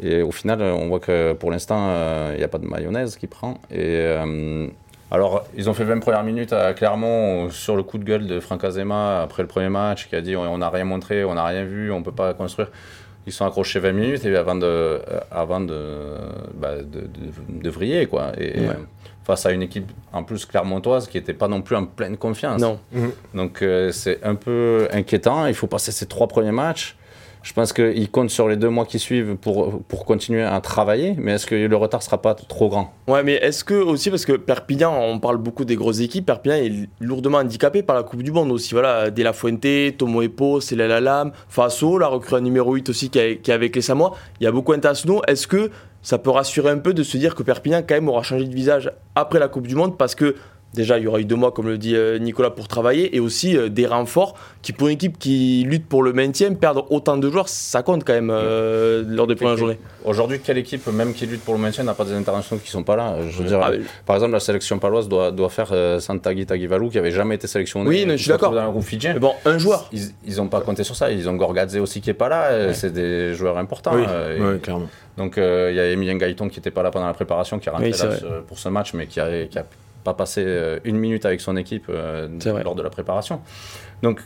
Et 0.00 0.22
au 0.22 0.30
final, 0.30 0.62
on 0.62 0.86
voit 0.86 1.00
que 1.00 1.32
pour 1.32 1.50
l'instant, 1.50 1.90
il 2.32 2.38
n'y 2.38 2.44
a 2.44 2.48
pas 2.48 2.58
de 2.58 2.66
mayonnaise 2.66 3.16
qui 3.16 3.26
prend. 3.26 3.58
Et 3.70 4.16
alors, 5.10 5.44
ils 5.54 5.68
ont 5.68 5.74
fait 5.74 5.84
20 5.84 5.98
premières 5.98 6.22
minutes 6.22 6.54
à 6.54 6.72
Clermont 6.72 7.50
sur 7.50 7.76
le 7.76 7.82
coup 7.82 7.98
de 7.98 8.04
gueule 8.04 8.26
de 8.26 8.40
Franck 8.40 8.64
Azema 8.64 9.20
après 9.20 9.42
le 9.42 9.46
premier 9.46 9.68
match, 9.68 10.08
qui 10.08 10.16
a 10.16 10.22
dit 10.22 10.36
on 10.36 10.56
n'a 10.56 10.70
rien 10.70 10.84
montré, 10.84 11.22
on 11.24 11.34
n'a 11.34 11.44
rien 11.44 11.64
vu, 11.64 11.92
on 11.92 11.98
ne 11.98 12.04
peut 12.04 12.12
pas 12.12 12.32
construire. 12.32 12.70
Ils 13.26 13.32
sont 13.32 13.44
accrochés 13.44 13.78
20 13.78 13.92
minutes 13.92 14.24
et 14.24 14.34
avant 14.34 14.54
de, 14.54 14.64
euh, 14.64 14.98
avant 15.30 15.60
de, 15.60 16.16
bah, 16.54 16.76
de, 16.82 17.70
vriller, 17.70 18.06
quoi. 18.06 18.32
Et 18.38 18.54
face 19.24 19.46
à 19.46 19.52
une 19.52 19.62
équipe 19.62 19.90
en 20.12 20.22
plus 20.22 20.44
clermontoise 20.44 21.08
qui 21.08 21.18
n'était 21.18 21.34
pas 21.34 21.48
non 21.48 21.62
plus 21.62 21.76
en 21.76 21.86
pleine 21.86 22.16
confiance. 22.16 22.60
Non. 22.60 22.78
Donc, 23.34 23.62
euh, 23.62 23.92
c'est 23.92 24.22
un 24.24 24.34
peu 24.34 24.88
inquiétant. 24.92 25.46
Il 25.46 25.54
faut 25.54 25.66
passer 25.66 25.92
ces 25.92 26.06
trois 26.06 26.28
premiers 26.28 26.52
matchs. 26.52 26.96
Je 27.42 27.52
pense 27.52 27.72
qu'il 27.72 28.08
compte 28.10 28.30
sur 28.30 28.48
les 28.48 28.56
deux 28.56 28.68
mois 28.68 28.86
qui 28.86 29.00
suivent 29.00 29.34
pour, 29.34 29.82
pour 29.82 30.04
continuer 30.04 30.42
à 30.42 30.60
travailler, 30.60 31.14
mais 31.18 31.32
est-ce 31.32 31.46
que 31.46 31.56
le 31.56 31.76
retard 31.76 31.98
ne 31.98 32.04
sera 32.04 32.22
pas 32.22 32.34
trop 32.34 32.68
grand? 32.68 32.94
Ouais, 33.08 33.24
mais 33.24 33.34
est-ce 33.34 33.64
que 33.64 33.74
aussi, 33.74 34.10
parce 34.10 34.24
que 34.24 34.34
Perpignan, 34.34 34.96
on 34.96 35.18
parle 35.18 35.38
beaucoup 35.38 35.64
des 35.64 35.74
grosses 35.74 36.00
équipes, 36.00 36.24
Perpignan 36.24 36.56
est 36.56 36.88
lourdement 37.00 37.38
handicapé 37.38 37.82
par 37.82 37.96
la 37.96 38.04
Coupe 38.04 38.22
du 38.22 38.30
Monde 38.30 38.52
aussi. 38.52 38.74
Voilà, 38.74 39.10
De 39.10 39.22
La 39.24 39.32
Fuente, 39.32 39.66
Tomo 39.98 40.22
Epo, 40.22 40.60
Lam, 40.70 41.32
Faso, 41.48 41.98
la 41.98 42.06
recrue 42.06 42.40
numéro 42.40 42.74
8 42.74 42.88
aussi 42.88 43.10
qui 43.10 43.18
est, 43.18 43.48
avec 43.48 43.74
les 43.74 43.82
Samoa. 43.82 44.12
Il 44.40 44.44
y 44.44 44.46
a 44.46 44.52
beaucoup 44.52 44.72
d'internationaux. 44.72 45.22
Est-ce 45.26 45.48
que 45.48 45.70
ça 46.02 46.18
peut 46.18 46.30
rassurer 46.30 46.70
un 46.70 46.78
peu 46.78 46.94
de 46.94 47.02
se 47.02 47.16
dire 47.16 47.34
que 47.34 47.42
Perpignan, 47.42 47.82
quand 47.86 47.94
même, 47.94 48.08
aura 48.08 48.22
changé 48.22 48.44
de 48.44 48.54
visage 48.54 48.92
après 49.14 49.38
la 49.38 49.48
Coupe 49.48 49.66
du 49.66 49.74
Monde 49.74 49.96
parce 49.96 50.14
que 50.14 50.34
Déjà, 50.74 50.98
il 50.98 51.04
y 51.04 51.06
aura 51.06 51.20
eu 51.20 51.26
deux 51.26 51.36
mois, 51.36 51.52
comme 51.52 51.68
le 51.68 51.76
dit 51.76 51.94
euh, 51.96 52.18
Nicolas, 52.18 52.50
pour 52.50 52.66
travailler 52.66 53.14
et 53.14 53.20
aussi 53.20 53.56
euh, 53.56 53.68
des 53.68 53.86
renforts 53.86 54.34
qui, 54.62 54.72
pour 54.72 54.88
une 54.88 54.94
équipe 54.94 55.18
qui 55.18 55.64
lutte 55.68 55.86
pour 55.86 56.02
le 56.02 56.14
maintien, 56.14 56.54
perdre 56.54 56.86
autant 56.90 57.18
de 57.18 57.30
joueurs, 57.30 57.50
ça 57.50 57.82
compte 57.82 58.04
quand 58.04 58.14
même 58.14 58.30
euh, 58.30 59.04
lors 59.06 59.26
des 59.26 59.34
premières 59.34 59.58
journées. 59.58 59.78
Aujourd'hui, 60.04 60.40
quelle 60.40 60.56
équipe, 60.56 60.86
même 60.86 61.12
qui 61.12 61.26
lutte 61.26 61.42
pour 61.42 61.54
le 61.54 61.60
maintien, 61.60 61.84
n'a 61.84 61.92
pas 61.92 62.06
des 62.06 62.14
internationaux 62.14 62.58
qui 62.58 62.68
ne 62.68 62.72
sont 62.72 62.84
pas 62.84 62.96
là? 62.96 63.16
Je 63.28 63.42
veux 63.42 63.48
dire, 63.48 63.60
ah 63.62 63.70
Par 64.06 64.16
exemple, 64.16 64.32
la 64.32 64.40
sélection 64.40 64.78
paloise 64.78 65.08
doit, 65.08 65.30
doit 65.30 65.50
faire 65.50 66.00
Santagui 66.00 66.46
Tagivalou, 66.46 66.88
qui 66.88 66.96
n'avait 66.96 67.10
jamais 67.10 67.34
été 67.34 67.46
sélectionné. 67.46 67.88
Oui, 67.88 68.06
je 68.08 68.16
suis 68.16 68.28
d'accord. 68.28 68.52
Mais 68.52 69.18
bon, 69.20 69.34
un 69.44 69.58
joueur. 69.58 69.90
Ils 69.92 70.36
n'ont 70.36 70.48
pas 70.48 70.62
compté 70.62 70.84
sur 70.84 70.96
ça. 70.96 71.10
Ils 71.10 71.28
ont 71.28 71.34
Gorgadze 71.34 71.76
aussi 71.76 72.00
qui 72.00 72.08
n'est 72.08 72.14
pas 72.14 72.30
là. 72.30 72.72
C'est 72.72 72.92
des 72.92 73.34
joueurs 73.34 73.58
importants. 73.58 73.94
Oui, 73.94 74.58
clairement. 74.60 74.88
Donc, 75.18 75.34
il 75.36 75.74
y 75.74 75.80
a 75.80 75.90
Emilien 75.90 76.16
Gaëton 76.16 76.48
qui 76.48 76.58
n'était 76.58 76.70
pas 76.70 76.82
là 76.82 76.90
pendant 76.90 77.06
la 77.06 77.14
préparation, 77.14 77.58
qui 77.58 77.68
est 77.68 77.72
rentré 77.72 77.90
là 77.90 78.16
pour 78.48 78.58
ce 78.58 78.70
match, 78.70 78.94
mais 78.94 79.06
qui 79.06 79.20
a, 79.20 79.44
qui 79.44 79.58
a 79.58 79.66
pas 80.02 80.14
passer 80.14 80.44
euh, 80.44 80.78
une 80.84 80.96
minute 80.96 81.24
avec 81.24 81.40
son 81.40 81.56
équipe 81.56 81.86
euh, 81.88 82.28
lors 82.64 82.74
de 82.74 82.82
la 82.82 82.90
préparation. 82.90 83.40
Donc, 84.02 84.20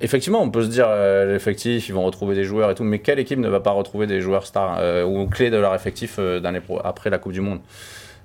effectivement, 0.00 0.42
on 0.42 0.50
peut 0.50 0.62
se 0.62 0.68
dire 0.68 0.86
euh, 0.88 1.32
l'effectif, 1.32 1.88
ils 1.88 1.92
vont 1.92 2.04
retrouver 2.04 2.34
des 2.34 2.44
joueurs 2.44 2.70
et 2.70 2.74
tout, 2.74 2.84
mais 2.84 2.98
quelle 2.98 3.18
équipe 3.18 3.38
ne 3.38 3.48
va 3.48 3.60
pas 3.60 3.70
retrouver 3.70 4.06
des 4.06 4.20
joueurs 4.20 4.46
stars 4.46 4.80
ou 5.06 5.26
clés 5.26 5.50
de 5.50 5.56
leur 5.56 5.74
effectif 5.74 6.18
dans 6.18 6.50
les 6.50 6.60
après 6.84 7.10
la 7.10 7.18
Coupe 7.18 7.32
du 7.32 7.40
Monde? 7.40 7.60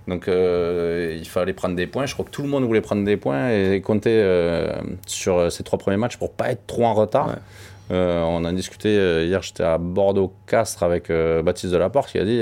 Donc 0.07 0.25
il 0.27 1.27
fallait 1.27 1.53
prendre 1.53 1.75
des 1.75 1.85
points. 1.85 2.07
Je 2.07 2.13
crois 2.13 2.25
que 2.25 2.31
tout 2.31 2.41
le 2.41 2.47
monde 2.47 2.63
voulait 2.63 2.81
prendre 2.81 3.05
des 3.05 3.17
points 3.17 3.51
et 3.51 3.79
compter 3.81 4.25
sur 5.05 5.51
ces 5.51 5.63
trois 5.63 5.77
premiers 5.77 5.97
matchs 5.97 6.17
pour 6.17 6.31
pas 6.31 6.49
être 6.49 6.65
trop 6.65 6.85
en 6.85 6.95
retard. 6.95 7.35
Euh, 7.91 8.21
on 8.21 8.45
a 8.45 8.51
discuté 8.51 8.89
euh, 8.89 9.25
hier, 9.25 9.41
j'étais 9.41 9.63
à 9.63 9.79
Bordeaux-Castres 9.79 10.83
avec 10.83 11.09
euh, 11.09 11.41
Baptiste 11.41 11.73
Delaporte 11.73 12.11
qui 12.11 12.19
a 12.19 12.25
dit 12.25 12.41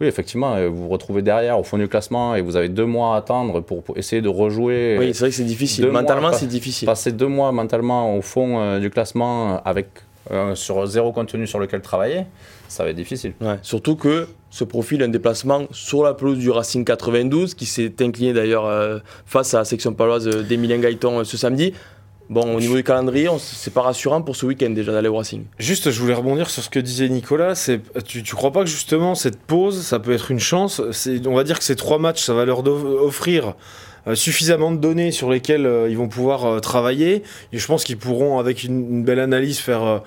oui, 0.00 0.06
effectivement, 0.06 0.56
vous 0.68 0.84
vous 0.84 0.88
retrouvez 0.88 1.22
derrière 1.22 1.58
au 1.58 1.64
fond 1.64 1.78
du 1.78 1.88
classement 1.88 2.36
et 2.36 2.40
vous 2.40 2.56
avez 2.56 2.68
deux 2.68 2.86
mois 2.86 3.14
à 3.14 3.18
attendre 3.18 3.60
pour, 3.60 3.82
essayer 3.96 4.22
de 4.22 4.28
rejouer. 4.28 4.96
Oui, 4.98 5.12
c'est 5.12 5.20
vrai 5.20 5.30
que 5.30 5.36
c'est 5.36 5.44
difficile. 5.44 5.86
Mentalement, 5.88 6.32
c'est 6.32 6.46
difficile. 6.46 6.86
Passer 6.86 7.12
deux 7.12 7.26
mois 7.26 7.50
mentalement 7.52 8.16
au 8.16 8.22
fond 8.22 8.78
du 8.78 8.90
classement 8.90 9.62
avec 9.64 9.88
sur 10.54 10.86
zéro 10.86 11.12
contenu 11.12 11.46
sur 11.46 11.58
lequel 11.58 11.82
travailler, 11.82 12.24
ça 12.68 12.84
va 12.84 12.90
être 12.90 12.96
difficile. 12.96 13.34
surtout 13.62 13.96
que 13.96 14.28
ce 14.50 14.62
profil 14.62 15.02
un 15.02 15.08
déplacement 15.08 15.62
sur 15.72 16.04
la 16.04 16.14
pelouse 16.14 16.38
du 16.38 16.50
Racing 16.50 16.84
92 16.84 17.54
qui 17.54 17.66
s'est 17.66 17.92
incliné 18.00 18.32
d'ailleurs 18.32 19.02
face 19.26 19.52
à 19.54 19.58
la 19.58 19.64
section 19.64 19.92
paloise 19.92 20.28
d'Emilien 20.28 20.78
Gaëton 20.78 21.24
ce 21.24 21.36
samedi 21.36 21.74
bon, 22.30 22.56
au 22.56 22.60
niveau 22.60 22.76
du 22.76 22.84
calendrier, 22.84 23.28
c'est 23.38 23.72
pas 23.72 23.82
rassurant 23.82 24.22
pour 24.22 24.36
ce 24.36 24.46
week-end 24.46 24.70
déjà 24.70 24.92
d'aller 24.92 25.08
au 25.08 25.16
Racing. 25.16 25.44
Juste, 25.58 25.90
je 25.90 26.00
voulais 26.00 26.14
rebondir 26.14 26.50
sur 26.50 26.62
ce 26.62 26.70
que 26.70 26.78
disait 26.78 27.08
Nicolas. 27.08 27.54
Tu, 28.06 28.22
tu 28.22 28.34
crois 28.34 28.52
pas 28.52 28.60
que 28.60 28.70
justement 28.70 29.14
cette 29.14 29.38
pause, 29.38 29.82
ça 29.82 29.98
peut 29.98 30.12
être 30.12 30.30
une 30.30 30.40
chance? 30.40 30.80
On 31.26 31.34
va 31.34 31.44
dire 31.44 31.58
que 31.58 31.64
ces 31.64 31.76
trois 31.76 31.98
matchs, 31.98 32.22
ça 32.22 32.34
va 32.34 32.44
leur 32.44 32.66
offrir 32.66 33.54
euh, 34.06 34.14
suffisamment 34.14 34.70
de 34.70 34.76
données 34.76 35.12
sur 35.12 35.30
lesquelles 35.30 35.64
euh, 35.64 35.88
ils 35.88 35.96
vont 35.96 36.08
pouvoir 36.08 36.44
euh, 36.44 36.60
travailler. 36.60 37.22
Et 37.52 37.58
je 37.58 37.66
pense 37.66 37.84
qu'ils 37.84 37.96
pourront, 37.96 38.38
avec 38.38 38.62
une, 38.62 39.02
belle 39.02 39.20
analyse, 39.20 39.58
faire 39.58 40.02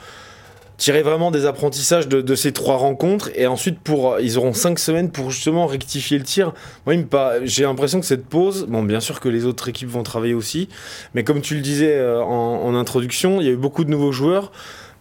tirer 0.78 1.02
vraiment 1.02 1.32
des 1.32 1.46
apprentissages 1.46 2.08
de, 2.08 2.36
ces 2.36 2.54
trois 2.54 2.78
rencontres. 2.78 3.30
Et 3.36 3.48
ensuite, 3.48 3.80
pour, 3.80 4.20
ils 4.20 4.38
auront 4.38 4.54
cinq 4.54 4.80
semaines 4.80 5.12
pour 5.12 5.32
justement 5.32 5.66
rectifier 5.66 6.18
le 6.18 6.24
tir. 6.24 6.54
Moi, 6.86 6.96
j'ai 7.44 7.64
l'impression 7.64 8.00
que 8.00 8.06
cette 8.06 8.26
pause, 8.26 8.68
bon, 8.68 8.84
bien 8.84 9.00
sûr 9.00 9.20
que 9.20 9.30
les 9.30 9.46
autres 9.46 9.68
équipes 9.68 9.90
vont 9.90 10.04
travailler 10.04 10.36
aussi, 10.36 10.70
mais 11.14 11.24
comme 11.24 11.42
tu 11.42 11.56
le 11.56 11.62
disais 11.62 11.96
euh, 11.96 12.22
en, 12.22 12.64
en 12.64 12.76
introduction, 12.76 13.42
il 13.42 13.48
y 13.48 13.50
a 13.50 13.54
eu 13.54 13.58
beaucoup 13.58 13.84
de 13.84 13.90
nouveaux 13.90 14.12
joueurs. 14.12 14.52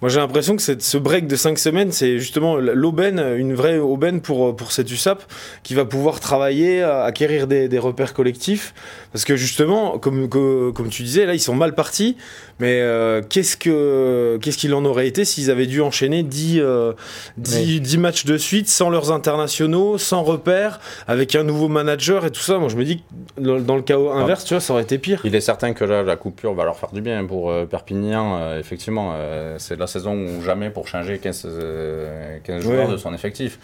Moi, 0.02 0.10
j'ai 0.10 0.20
l'impression 0.20 0.56
que 0.56 0.62
cette- 0.62 0.82
ce 0.82 0.98
break 0.98 1.26
de 1.26 1.36
5 1.36 1.58
semaines, 1.58 1.90
c'est 1.90 2.18
justement 2.18 2.56
l'aubaine, 2.56 3.18
une 3.38 3.54
vraie 3.54 3.78
aubaine 3.78 4.20
pour, 4.20 4.54
pour 4.54 4.72
cette 4.72 4.90
USAP 4.90 5.22
qui 5.62 5.74
va 5.74 5.84
pouvoir 5.86 6.20
travailler, 6.20 6.82
à 6.82 7.04
acquérir 7.04 7.46
des, 7.46 7.68
des 7.68 7.78
repères 7.78 8.12
collectifs. 8.12 8.74
Parce 9.12 9.24
que 9.24 9.36
justement, 9.36 9.98
comme, 9.98 10.28
que- 10.28 10.70
comme 10.70 10.88
tu 10.90 11.02
disais, 11.02 11.24
là, 11.24 11.32
ils 11.34 11.40
sont 11.40 11.54
mal 11.54 11.74
partis. 11.74 12.16
Mais 12.58 12.80
euh, 12.80 13.20
qu'est-ce 13.28 13.54
que 13.58 14.38
qu'est-ce 14.40 14.56
qu'il 14.56 14.72
en 14.72 14.82
aurait 14.86 15.06
été 15.06 15.26
s'ils 15.26 15.50
avaient 15.50 15.66
dû 15.66 15.82
enchaîner 15.82 16.22
10, 16.22 16.58
euh, 16.60 16.94
10, 17.36 17.80
10 17.82 17.98
matchs 17.98 18.24
de 18.24 18.38
suite 18.38 18.68
sans 18.70 18.88
leurs 18.88 19.12
internationaux, 19.12 19.98
sans 19.98 20.22
repères, 20.22 20.80
avec 21.06 21.34
un 21.34 21.42
nouveau 21.42 21.68
manager 21.68 22.24
et 22.24 22.30
tout 22.30 22.40
ça? 22.40 22.58
Moi, 22.58 22.70
je 22.70 22.76
me 22.76 22.84
dis 22.84 22.98
que 23.36 23.42
dans, 23.42 23.60
dans 23.60 23.76
le 23.76 23.82
chaos 23.82 24.10
inverse, 24.10 24.44
tu 24.46 24.54
vois, 24.54 24.60
ça 24.62 24.72
aurait 24.72 24.84
été 24.84 24.96
pire. 24.96 25.20
Il 25.24 25.34
est 25.34 25.40
certain 25.42 25.74
que 25.74 25.84
là, 25.84 26.02
la 26.02 26.16
coupure 26.16 26.54
va 26.54 26.64
leur 26.64 26.78
faire 26.78 26.92
du 26.92 27.02
bien 27.02 27.22
pour 27.26 27.50
euh, 27.50 27.66
Perpignan. 27.66 28.38
euh, 28.40 28.58
effectivement, 28.58 29.12
euh, 29.14 29.56
c'est 29.58 29.78
la 29.78 29.86
saison 29.98 30.14
où 30.14 30.42
jamais 30.42 30.70
pour 30.70 30.88
changer 30.88 31.18
15, 31.18 31.46
euh, 31.46 32.38
15 32.44 32.62
joueurs 32.62 32.88
de 32.88 32.96
son 32.96 33.12
effectif. 33.14 33.58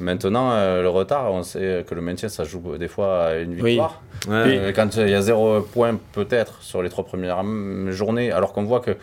Maintenant, 0.00 0.50
euh, 0.52 0.82
le 0.82 0.88
retard, 0.88 1.32
on 1.32 1.44
sait 1.44 1.84
que 1.88 1.94
le 1.94 2.00
maintien, 2.00 2.28
ça 2.28 2.42
joue 2.42 2.76
des 2.78 2.88
fois 2.88 3.26
à 3.26 3.34
une 3.36 3.52
Oui. 3.60 3.70
victoire. 3.72 4.02
Ouais. 4.28 4.34
Euh, 4.58 4.72
quand 4.74 4.96
il 4.96 5.08
y 5.08 5.14
a 5.14 5.22
zéro 5.22 5.60
point 5.60 5.96
peut-être 6.12 6.60
sur 6.62 6.82
les 6.82 6.88
trois 6.88 7.04
premières 7.04 7.40
journées, 7.92 8.32
alors 8.32 8.52
qu'on 8.52 8.64
voit 8.64 8.80
que 8.80 8.96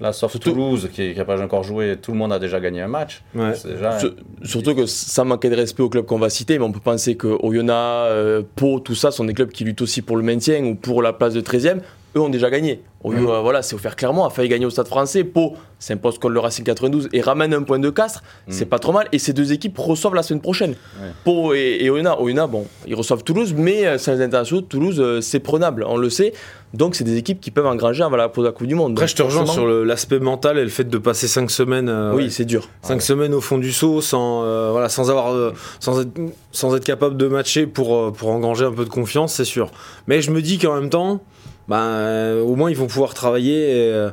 là, 0.00 0.14
sauf 0.14 0.30
Surtout- 0.30 0.52
Toulouse, 0.52 0.88
qui 0.90 1.14
n'a 1.14 1.26
pas 1.26 1.42
encore 1.42 1.64
joué, 1.64 1.96
tout 2.00 2.12
le 2.12 2.16
monde 2.18 2.32
a 2.32 2.38
déjà 2.38 2.60
gagné 2.60 2.80
un 2.80 2.88
match. 2.88 3.22
Ouais. 3.34 3.52
Déjà... 3.62 3.98
Surtout 4.42 4.74
que 4.74 4.86
ça 4.86 5.22
manquait 5.24 5.50
de 5.50 5.56
respect 5.56 5.82
aux 5.82 5.90
clubs 5.90 6.06
qu'on 6.06 6.18
va 6.18 6.30
citer, 6.30 6.58
mais 6.58 6.64
on 6.64 6.72
peut 6.72 6.80
penser 6.80 7.14
que 7.16 7.26
Oyonnax, 7.26 8.08
euh, 8.10 8.42
Pau, 8.56 8.80
tout 8.80 8.94
ça 8.94 9.10
sont 9.10 9.24
des 9.24 9.34
clubs 9.34 9.50
qui 9.50 9.64
luttent 9.64 9.82
aussi 9.82 10.00
pour 10.00 10.16
le 10.16 10.22
maintien 10.22 10.64
ou 10.64 10.74
pour 10.76 11.02
la 11.02 11.12
place 11.12 11.34
de 11.34 11.42
13e. 11.42 11.80
Eux 12.18 12.22
ont 12.22 12.28
déjà 12.28 12.50
gagné. 12.50 12.82
Euh, 13.04 13.40
voilà, 13.42 13.62
c'est 13.62 13.76
offert 13.76 13.94
clairement, 13.94 14.26
a 14.26 14.30
failli 14.30 14.48
gagner 14.48 14.66
au 14.66 14.70
Stade 14.70 14.88
français. 14.88 15.22
Pau 15.22 15.54
s'impose 15.78 16.18
contre 16.18 16.34
le 16.34 16.40
Racing 16.40 16.64
92 16.64 17.08
et 17.12 17.20
ramène 17.20 17.54
un 17.54 17.62
point 17.62 17.78
de 17.78 17.90
Castres. 17.90 18.22
C'est 18.48 18.66
pas 18.66 18.80
trop 18.80 18.90
mal. 18.92 19.06
Et 19.12 19.18
ces 19.20 19.32
deux 19.32 19.52
équipes 19.52 19.78
reçoivent 19.78 20.14
la 20.14 20.24
semaine 20.24 20.40
prochaine. 20.42 20.70
Ouais. 21.00 21.08
Pau 21.24 21.54
et, 21.54 21.78
et 21.80 21.90
Oyonnax. 21.90 22.20
Oyonnax, 22.20 22.50
bon, 22.50 22.66
ils 22.88 22.96
reçoivent 22.96 23.22
Toulouse, 23.22 23.54
mais 23.56 23.86
euh, 23.86 23.98
sans 23.98 24.12
les 24.14 24.22
internationaux, 24.22 24.62
Toulouse, 24.62 24.96
euh, 24.98 25.20
c'est 25.20 25.38
prenable, 25.38 25.84
on 25.88 25.96
le 25.96 26.10
sait. 26.10 26.32
Donc 26.74 26.96
c'est 26.96 27.04
des 27.04 27.16
équipes 27.16 27.40
qui 27.40 27.50
peuvent 27.52 27.66
engranger 27.66 28.02
avant 28.02 28.16
la, 28.16 28.28
pour 28.28 28.42
la 28.42 28.50
Coupe 28.50 28.66
du 28.66 28.74
Monde. 28.74 28.92
Après, 28.92 29.04
Donc, 29.04 29.10
je 29.10 29.14
te 29.16 29.22
rejoins 29.22 29.46
sur 29.46 29.66
l'aspect 29.68 30.18
mental 30.18 30.58
et 30.58 30.64
le 30.64 30.68
fait 30.68 30.84
de 30.84 30.98
passer 30.98 31.28
5 31.28 31.50
semaines. 31.52 31.88
euh, 31.88 32.12
Oui, 32.14 32.24
ouais. 32.24 32.30
c'est 32.30 32.44
dur. 32.44 32.68
Cinq 32.82 32.94
Ouais. 32.96 33.00
semaines 33.00 33.32
au 33.32 33.40
fond 33.40 33.58
du 33.58 33.72
seau 33.72 34.00
sans, 34.00 34.42
voilà, 34.72 34.88
sans, 34.88 35.08
avoir, 35.08 35.52
sans, 35.78 36.00
être, 36.00 36.10
sans 36.50 36.74
être 36.74 36.84
capable 36.84 37.16
de 37.16 37.28
matcher 37.28 37.66
pour, 37.68 38.12
pour 38.12 38.30
engranger 38.30 38.64
un 38.64 38.72
peu 38.72 38.84
de 38.84 38.90
confiance, 38.90 39.34
c'est 39.34 39.44
sûr. 39.44 39.70
Mais 40.08 40.20
je 40.20 40.30
me 40.32 40.42
dis 40.42 40.58
qu'en 40.58 40.74
même 40.74 40.90
temps, 40.90 41.20
ben, 41.68 41.76
euh, 41.80 42.42
au 42.42 42.56
moins 42.56 42.70
ils 42.70 42.76
vont 42.76 42.86
pouvoir 42.86 43.14
travailler 43.14 43.70
et 43.88 43.92
euh, 43.92 44.10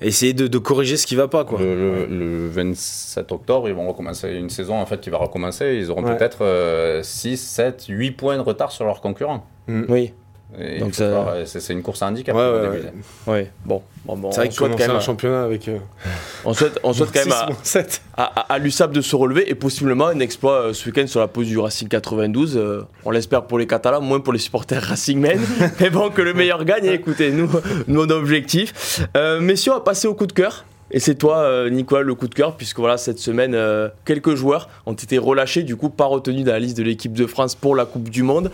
essayer 0.00 0.32
de, 0.34 0.46
de 0.46 0.58
corriger 0.58 0.96
ce 0.96 1.06
qui 1.06 1.16
va 1.16 1.26
pas. 1.28 1.44
Quoi. 1.44 1.58
Le, 1.60 1.74
le- 1.74 2.06
le 2.06 2.48
27 2.48 3.32
octobre, 3.32 3.68
ils 3.68 3.74
vont 3.74 3.88
recommencer 3.88 4.30
une 4.34 4.50
saison 4.50 4.76
en 4.76 4.86
fait 4.86 5.00
qui 5.00 5.10
va 5.10 5.18
recommencer. 5.18 5.74
Ils 5.76 5.90
auront 5.90 6.04
Ouais. 6.04 6.16
peut-être 6.16 6.42
euh, 6.42 7.02
6, 7.02 7.36
7, 7.36 7.86
8 7.88 8.10
points 8.12 8.36
de 8.36 8.42
retard 8.42 8.70
sur 8.70 8.84
leurs 8.84 9.00
concurrents. 9.00 9.44
Oui, 9.68 10.12
Et 10.58 10.78
Donc 10.78 10.94
ça- 10.94 11.10
voir, 11.10 11.28
euh, 11.28 11.42
c'est 11.44 11.60
c'est 11.60 11.72
une 11.74 11.82
course 11.82 12.00
à 12.02 12.06
handicap. 12.06 12.34
Ouais, 12.34 12.40
ouais, 12.50 12.62
début. 12.70 12.86
ouais. 13.26 13.32
ouais. 13.32 13.50
Bon, 13.66 13.82
bon, 14.06 14.16
bon, 14.16 14.30
c'est 14.32 14.38
vrai 14.38 14.46
on 14.46 14.48
que 14.48 14.54
souhaite 14.54 14.68
commencer 14.70 14.84
quand 14.86 14.90
un 14.90 14.94
même. 14.94 15.02
championnat 15.02 15.42
avec. 15.44 15.68
euh, 15.68 15.78
On 16.46 16.54
souhaite, 16.54 16.78
on 16.82 16.92
souhaite 16.94 17.10
quand 17.12 17.24
même 17.24 17.32
à, 17.32 17.48
7. 17.62 18.00
à, 18.16 18.58
l'USAP 18.58 18.92
de 18.92 19.00
se 19.02 19.14
relever 19.14 19.50
et 19.50 19.54
possiblement 19.54 20.06
un 20.06 20.20
exploit 20.20 20.54
euh, 20.68 20.72
ce 20.72 20.86
week-end 20.88 21.06
sur 21.06 21.20
la 21.20 21.28
pause 21.28 21.48
du 21.48 21.58
Racing 21.58 21.88
92. 21.88 22.56
euh, 22.56 22.82
on 23.04 23.10
l'espère 23.10 23.44
pour 23.44 23.58
les 23.58 23.66
Catalans, 23.66 24.00
moins 24.00 24.20
pour 24.20 24.32
les 24.32 24.38
supporters 24.38 24.82
Racing 24.88 25.18
Men. 25.20 25.38
Mais 25.80 25.90
bon, 25.90 26.08
que 26.08 26.22
le 26.22 26.32
meilleur 26.32 26.64
gagne. 26.64 26.86
et 26.86 26.94
Écoutez, 26.94 27.30
nous, 27.30 27.50
nous 27.86 28.02
on 28.04 28.08
a 28.08 28.14
objectif. 28.14 29.02
Euh, 29.16 29.40
messieurs, 29.40 29.72
on 29.72 29.76
va 29.76 29.80
passer 29.82 30.08
au 30.08 30.14
coup 30.14 30.26
de 30.26 30.32
cœur. 30.32 30.64
Et 30.90 31.00
c'est 31.00 31.16
toi, 31.16 31.68
Nicolas, 31.68 32.00
le 32.00 32.14
coup 32.14 32.28
de 32.28 32.34
cœur, 32.34 32.56
puisque 32.56 32.78
voilà, 32.78 32.96
cette 32.96 33.18
semaine, 33.18 33.54
quelques 34.06 34.34
joueurs 34.36 34.70
ont 34.86 34.94
été 34.94 35.18
relâchés, 35.18 35.62
du 35.62 35.76
coup, 35.76 35.90
pas 35.90 36.06
retenus 36.06 36.44
dans 36.46 36.52
la 36.52 36.58
liste 36.58 36.78
de 36.78 36.82
l'équipe 36.82 37.12
de 37.12 37.26
France 37.26 37.54
pour 37.54 37.76
la 37.76 37.84
Coupe 37.84 38.08
du 38.08 38.22
Monde. 38.22 38.50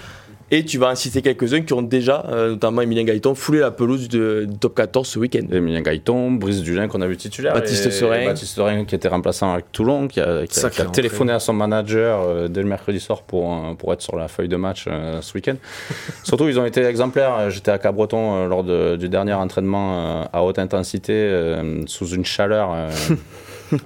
Et 0.56 0.64
tu 0.64 0.78
vas 0.78 0.90
en 0.90 0.94
citer 0.94 1.20
quelques-uns 1.20 1.62
qui 1.62 1.72
ont 1.72 1.82
déjà, 1.82 2.24
euh, 2.28 2.50
notamment 2.50 2.80
Emilien 2.80 3.02
Gaëton, 3.02 3.34
foulé 3.34 3.58
la 3.58 3.72
pelouse 3.72 4.08
de- 4.08 4.46
du 4.48 4.56
top 4.56 4.76
14 4.76 5.08
ce 5.08 5.18
week-end. 5.18 5.46
Emilien 5.50 5.80
Gaëton, 5.80 6.30
Brice 6.30 6.62
Dulin 6.62 6.86
qu'on 6.86 7.00
a 7.00 7.08
vu 7.08 7.16
titulaire. 7.16 7.54
Baptiste 7.54 7.86
et 7.86 8.24
Baptiste 8.26 8.54
Serein 8.54 8.84
qui 8.84 8.94
était 8.94 9.08
remplaçant 9.08 9.52
avec 9.52 9.72
Toulon, 9.72 10.06
qui 10.06 10.20
a, 10.20 10.46
qui 10.46 10.56
a- 10.58 10.62
Sacré 10.62 10.84
qui 10.84 10.88
a 10.88 10.90
téléphoné 10.92 11.32
à 11.32 11.40
son 11.40 11.54
manager 11.54 12.20
euh, 12.22 12.46
dès 12.46 12.62
le 12.62 12.68
mercredi 12.68 13.00
soir 13.00 13.22
pour, 13.22 13.74
pour 13.78 13.92
être 13.92 14.02
sur 14.02 14.14
la 14.14 14.28
feuille 14.28 14.46
de 14.48 14.54
match 14.56 14.84
euh, 14.86 15.20
ce 15.22 15.34
week-end. 15.34 15.56
Surtout, 16.22 16.46
ils 16.48 16.60
ont 16.60 16.64
été 16.66 16.84
exemplaires. 16.84 17.50
J'étais 17.50 17.72
à 17.72 17.78
Cabreton 17.78 18.36
euh, 18.44 18.46
lors 18.46 18.62
de- 18.62 18.94
du 18.94 19.08
dernier 19.08 19.32
entraînement 19.34 20.20
euh, 20.22 20.24
à 20.32 20.44
haute 20.44 20.60
intensité, 20.60 21.14
euh, 21.14 21.82
sous 21.86 22.06
une 22.10 22.24
chaleur. 22.24 22.70
euh, 22.72 22.90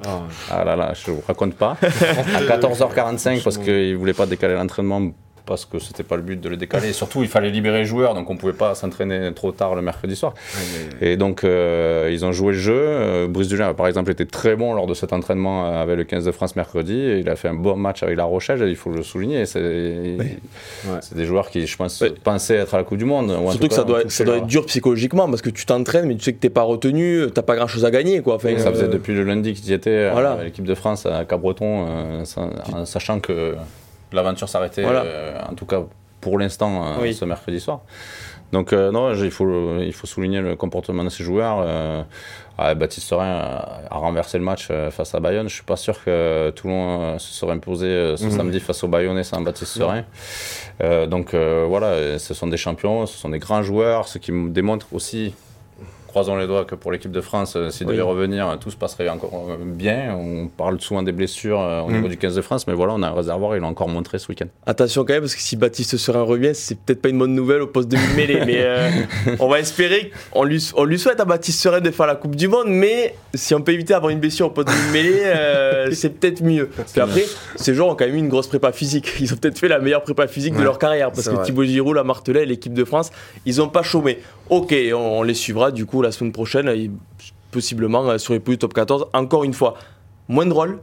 Ah, 0.07 0.21
ah 0.51 0.65
là 0.65 0.77
là, 0.77 0.93
je 0.93 1.11
vous 1.13 1.23
raconte 1.27 1.55
pas. 1.55 1.77
à 1.83 2.43
14h45 2.43 3.43
parce 3.43 3.57
qu'ils 3.57 3.97
voulaient 3.97 4.13
pas 4.13 4.27
décaler 4.27 4.55
l'entraînement 4.55 5.13
parce 5.49 5.65
que 5.65 5.79
c'était 5.79 6.03
pas 6.03 6.17
le 6.17 6.23
but 6.23 6.41
de 6.41 6.49
le 6.49 6.57
décaler. 6.57 6.91
Et 6.91 6.93
surtout, 6.93 7.23
il 7.23 7.29
fallait 7.29 7.51
libérer 7.51 7.79
les 7.79 7.85
joueurs, 7.85 8.15
donc 8.15 8.29
on 8.31 8.37
pouvait 8.37 8.53
pas 8.53 8.75
s'entraîner 8.75 9.33
trop 9.35 9.51
tard 9.53 9.75
le 9.75 9.83
mercredi 9.83 10.15
soir. 10.15 10.35
Et 11.01 11.17
donc, 11.17 11.43
euh, 11.43 12.11
ils 12.13 12.25
ont 12.25 12.33
joué 12.33 12.53
le 12.53 12.59
jeu. 12.59 12.75
Euh, 12.77 13.27
Brice 13.29 13.49
Dulin, 13.49 13.73
par 13.75 13.87
exemple, 13.89 14.11
était 14.11 14.27
très 14.27 14.55
bon 14.57 14.75
lors 14.75 14.87
de 14.87 14.95
cet 14.95 15.13
entraînement 15.13 15.81
avec 15.81 15.97
le 15.97 16.05
15 16.05 16.25
de 16.27 16.33
France 16.33 16.55
mercredi. 16.55 16.99
Et 16.99 17.19
il 17.21 17.29
a 17.29 17.37
fait 17.37 17.49
un 17.49 17.55
bon 17.55 17.77
match 17.77 18.03
avec 18.03 18.17
La 18.17 18.25
Rochelle, 18.25 18.63
il 18.69 18.77
faut 18.77 18.91
le 18.91 19.03
souligner. 19.03 19.47
C'est 19.47 19.61
des 21.15 21.25
joueurs 21.25 21.51
qui, 21.51 21.67
je 21.67 21.77
pense, 21.77 22.05
pensaient 22.23 22.57
être 22.57 22.75
à 22.75 22.79
la 22.79 22.85
Coupe 22.85 22.99
du 22.99 23.05
Monde. 23.05 23.31
ou 23.31 23.51
Surtout 23.51 23.59
tout 23.59 23.69
que 23.69 23.75
ça 23.75 23.85
doit, 23.85 24.03
ça 24.09 24.25
être 24.25 24.47
dur 24.47 24.67
psychologiquement 24.67 25.29
parce 25.29 25.43
que 25.43 25.51
tu 25.51 25.65
t'entraînes 25.65 26.07
mais 26.07 26.17
tu 26.17 26.23
sais 26.25 26.33
que 26.33 26.39
t'es 26.39 26.51
pas 26.51 26.63
retenu, 26.63 27.25
t'as 27.35 27.43
pas 27.43 27.57
grand 27.57 27.67
chose 27.67 27.85
à 27.85 27.91
gagner 27.91 28.21
quoi. 28.23 28.35
Enfin, 28.35 28.57
Ça 28.59 28.71
faisait 28.71 28.85
euh, 28.85 28.89
depuis 28.89 29.15
le 29.15 29.25
lundi 29.25 29.55
qu'ils 29.55 29.71
y 29.71 29.73
étaient, 29.73 30.11
Voilà. 30.11 30.33
à 30.33 30.45
l'équipe 30.45 30.65
de 30.67 30.75
France 30.75 31.07
à 31.07 31.25
Cabreton, 31.25 31.87
euh, 31.89 32.25
en 32.73 32.85
sachant 32.85 33.21
que 33.21 33.55
l'aventure 34.13 34.49
s'arrêtait, 34.49 34.83
Voilà. 34.83 35.03
euh, 35.03 35.39
en 35.49 35.55
tout 35.55 35.67
cas 35.67 35.83
pour 36.21 36.39
l'instant, 36.39 36.85
euh, 36.85 37.03
Oui. 37.03 37.15
ce 37.15 37.25
mercredi 37.25 37.61
soir. 37.61 37.81
Donc, 38.51 38.73
euh, 38.73 38.91
non, 38.91 39.13
il 39.15 39.31
faut, 39.31 39.79
il 39.81 39.93
faut 39.93 40.07
souligner 40.07 40.41
le 40.41 40.57
comportement 40.57 41.05
de 41.05 41.11
ces 41.11 41.23
joueurs. 41.23 41.65
Baptiste 42.59 43.07
Serein 43.07 43.31
a, 43.91 43.97
renversé 43.99 44.39
le 44.39 44.43
match 44.45 44.69
face 44.91 45.15
à 45.15 45.21
Bayonne. 45.21 45.49
Je 45.49 45.55
suis 45.55 45.63
pas 45.65 45.77
sûr 45.77 46.03
que 46.03 46.51
Toulon 46.57 47.19
se 47.19 47.33
serait 47.35 47.53
imposé 47.53 48.15
ce 48.17 48.25
Mhm. 48.25 48.31
samedi 48.33 48.59
face 48.61 48.83
au 48.83 48.89
Bayonnais 48.89 49.23
sans 49.23 49.41
Baptiste 49.43 49.73
Serein. 49.77 50.03
Euh, 50.83 51.07
donc, 51.07 51.35
euh, 51.35 51.67
voilà, 51.69 52.19
ce 52.19 52.33
sont 52.35 52.47
des 52.47 52.57
champions, 52.57 53.05
ce 53.07 53.17
sont 53.19 53.29
des 53.29 53.39
grands 53.39 53.63
joueurs, 53.63 54.09
ce 54.09 54.19
qui 54.19 54.33
démontre 54.51 54.87
aussi 54.93 55.35
croisons 56.09 56.37
les 56.37 56.47
doigts 56.49 56.65
que 56.65 56.75
pour 56.75 56.91
l'équipe 56.91 57.13
de 57.13 57.21
France, 57.21 57.55
euh, 57.57 57.71
s'il 57.71 57.87
Oui. 57.87 57.93
devait 57.93 58.03
revenir, 58.03 58.57
tout 58.61 58.71
se 58.71 58.77
passerait 58.77 59.09
encore 59.09 59.47
euh, 59.51 59.57
bien. 59.63 60.17
On 60.19 60.49
parle 60.49 60.81
souvent 60.81 61.03
des 61.03 61.13
blessures 61.13 61.61
euh, 61.61 61.83
au 61.83 61.89
Mm. 61.91 61.95
niveau 61.95 62.09
du 62.09 62.17
15 62.17 62.35
de 62.35 62.41
France, 62.43 62.67
mais 62.67 62.75
voilà, 62.75 62.95
on 62.95 63.03
a 63.03 63.09
un 63.09 63.15
réservoir, 63.15 63.55
il 63.57 63.61
l'a 63.61 63.69
encore 63.69 63.89
montré 63.89 64.19
ce 64.19 64.27
week-end. 64.29 64.47
Attention 64.67 65.05
quand 65.05 65.13
même 65.13 65.23
parce 65.23 65.35
que 65.37 65.41
si 65.43 65.57
Baptiste 65.57 65.97
Serein 65.97 66.23
revient, 66.23 66.51
c'est 66.55 66.79
peut-être 66.79 67.01
pas 67.03 67.11
une 67.11 67.19
bonne 67.19 67.35
nouvelle 67.35 67.63
au 67.63 67.67
poste 67.69 67.89
de 67.89 67.97
mêlée. 68.17 68.41
mais 68.47 68.59
euh, 68.63 68.89
on 69.39 69.49
va 69.49 69.61
espérer, 69.61 70.11
on 70.33 70.45
lui, 70.45 70.67
on 70.77 70.85
lui 70.85 70.99
souhaite 70.99 71.21
à 71.21 71.25
Baptiste 71.25 71.61
Serein 71.61 71.81
de 71.81 71.91
faire 71.91 72.07
la 72.07 72.17
Coupe 72.17 72.35
du 72.37 72.49
Monde, 72.49 72.67
mais 72.69 73.15
si 73.35 73.55
on 73.55 73.61
peut 73.61 73.73
éviter 73.73 73.93
d'avoir 73.93 74.11
une 74.11 74.19
blessure 74.21 74.47
au 74.47 74.51
poste 74.51 74.69
de 74.69 74.93
mêlée, 74.93 75.21
euh, 75.25 75.91
c'est 75.93 76.11
peut-être 76.19 76.43
mieux. 76.43 76.69
Puis 76.93 77.01
après, 77.01 77.25
ces 77.57 77.75
joueurs 77.75 77.89
ont 77.89 77.95
quand 77.95 78.07
même 78.07 78.15
eu 78.15 78.19
une 78.19 78.29
grosse 78.29 78.47
prépa 78.49 78.73
physique. 78.73 79.13
Ils 79.21 79.33
ont 79.33 79.37
peut-être 79.37 79.59
fait 79.59 79.69
la 79.69 79.79
meilleure 79.79 80.03
prépa 80.03 80.27
physique 80.27 80.55
de 80.57 80.63
leur 80.63 80.79
carrière 80.79 81.13
parce 81.13 81.29
que 81.29 81.35
vrai. 81.35 81.45
Thibaut 81.45 81.65
Giroud, 81.65 81.95
la 81.95 82.05
martelait, 82.05 82.47
l'équipe 82.47 82.73
de 82.73 82.85
France, 82.85 83.11
ils 83.45 83.61
ont 83.61 83.69
pas 83.69 83.83
chômé. 83.83 84.19
Ok, 84.51 84.75
on, 84.95 84.97
on 84.97 85.23
les 85.23 85.35
suivra 85.35 85.71
du 85.71 85.85
coup 85.85 85.98
la 86.03 86.13
semaine 86.13 86.33
prochaine, 86.33 86.69
et 86.69 86.91
possiblement 87.51 88.09
euh, 88.09 88.19
sur 88.19 88.33
les 88.33 88.41
du 88.41 88.59
top 88.59 88.75
14. 88.75 89.07
Encore 89.13 89.45
une 89.45 89.55
fois, 89.55 89.75
moins 90.29 90.47
drôle. 90.47 90.79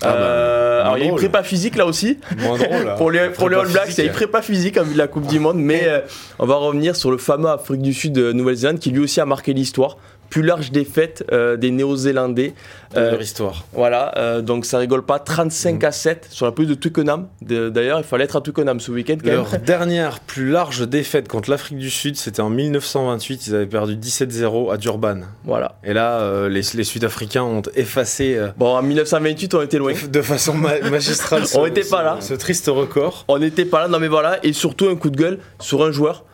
Ah 0.00 0.12
bah, 0.12 0.14
Euh, 0.14 0.82
alors 0.82 0.98
il 0.98 1.04
y 1.04 1.06
a 1.08 1.10
une 1.10 1.16
prépa 1.16 1.42
physique 1.42 1.74
là 1.76 1.84
aussi 1.86 2.18
drôle. 2.56 2.84
là. 2.84 2.94
pour 2.96 3.10
les, 3.10 3.30
pour 3.30 3.48
les 3.48 3.56
Prépa 3.56 3.68
All 3.68 3.72
Blacks, 3.72 3.88
il 3.90 3.98
y 3.98 4.00
a 4.02 4.04
une 4.04 4.12
prépa 4.12 4.42
physique 4.42 4.78
en 4.78 4.84
vue 4.84 4.92
de 4.92 4.98
la 4.98 5.08
Coupe 5.08 5.26
du 5.26 5.40
Monde, 5.40 5.58
mais 5.58 5.82
euh, 5.86 6.00
on 6.38 6.46
va 6.46 6.54
revenir 6.54 6.94
sur 6.94 7.10
le 7.10 7.18
fameux 7.18 7.48
Afrique 7.48 7.82
du 7.82 7.92
Sud 7.92 8.12
de 8.12 8.32
Nouvelle-Zélande 8.32 8.78
qui 8.78 8.90
lui 8.90 9.00
aussi 9.00 9.20
a 9.20 9.26
marqué 9.26 9.52
l'histoire, 9.52 9.96
plus 10.30 10.42
large 10.42 10.70
défaite 10.72 11.24
euh, 11.32 11.56
des 11.56 11.70
Néo-Zélandais. 11.70 12.54
De 12.94 12.98
Euh, 13.00 13.10
leur 13.12 13.20
histoire. 13.20 13.64
voilà, 13.74 14.16
euh, 14.16 14.40
donc 14.40 14.64
ça 14.64 14.78
rigole 14.78 15.04
pas. 15.04 15.18
35 15.18 15.84
à 15.84 15.92
7 15.92 16.26
sur 16.30 16.46
la 16.46 16.52
pelouse 16.52 16.68
de 16.70 16.74
Twickenham. 16.74 17.28
D'ailleurs, 17.42 17.98
il 17.98 18.04
fallait 18.04 18.24
être 18.24 18.36
à 18.36 18.40
Twickenham 18.40 18.80
ce 18.80 18.90
week-end 18.90 19.16
Leur 19.24 19.52
même. 19.52 19.60
dernière 19.62 20.20
plus 20.20 20.50
large 20.50 20.88
défaite 20.88 21.28
contre 21.28 21.50
l'Afrique 21.50 21.76
du 21.78 21.90
Sud, 21.90 22.16
c'était 22.16 22.40
en 22.40 22.48
1928. 22.50 23.46
Ils 23.46 23.54
avaient 23.54 23.66
perdu 23.66 23.96
17-0 23.96 24.72
à 24.72 24.76
Durban. 24.78 25.20
Voilà. 25.44 25.76
Et 25.84 25.92
là, 25.92 26.48
les, 26.48 26.62
les 26.74 26.84
Sud-Africains 26.84 27.42
ont 27.42 27.62
effacé 27.74 28.38
Bon, 28.56 28.74
en 28.76 28.82
1928, 28.82 29.54
on 29.54 29.62
était 29.62 29.78
loin. 29.78 29.92
de 30.10 30.22
façon 30.22 30.54
ma- 30.54 30.80
magistrale 30.88 31.42
On 31.56 31.66
était 31.66 31.84
pas 31.84 32.02
là. 32.02 32.16
ce 32.20 32.32
triste 32.34 32.68
record. 32.68 33.24
On 33.28 33.38
n'était 33.38 33.64
pas 33.66 33.80
là, 33.82 33.88
non 33.88 33.98
mais 33.98 34.08
voilà. 34.08 34.38
Et 34.42 34.52
surtout 34.54 34.88
un 34.88 34.96
coup 34.96 35.10
de 35.10 35.16
gueule 35.18 35.38
sur 35.60 35.84
un 35.84 35.90
joueur, 35.90 36.24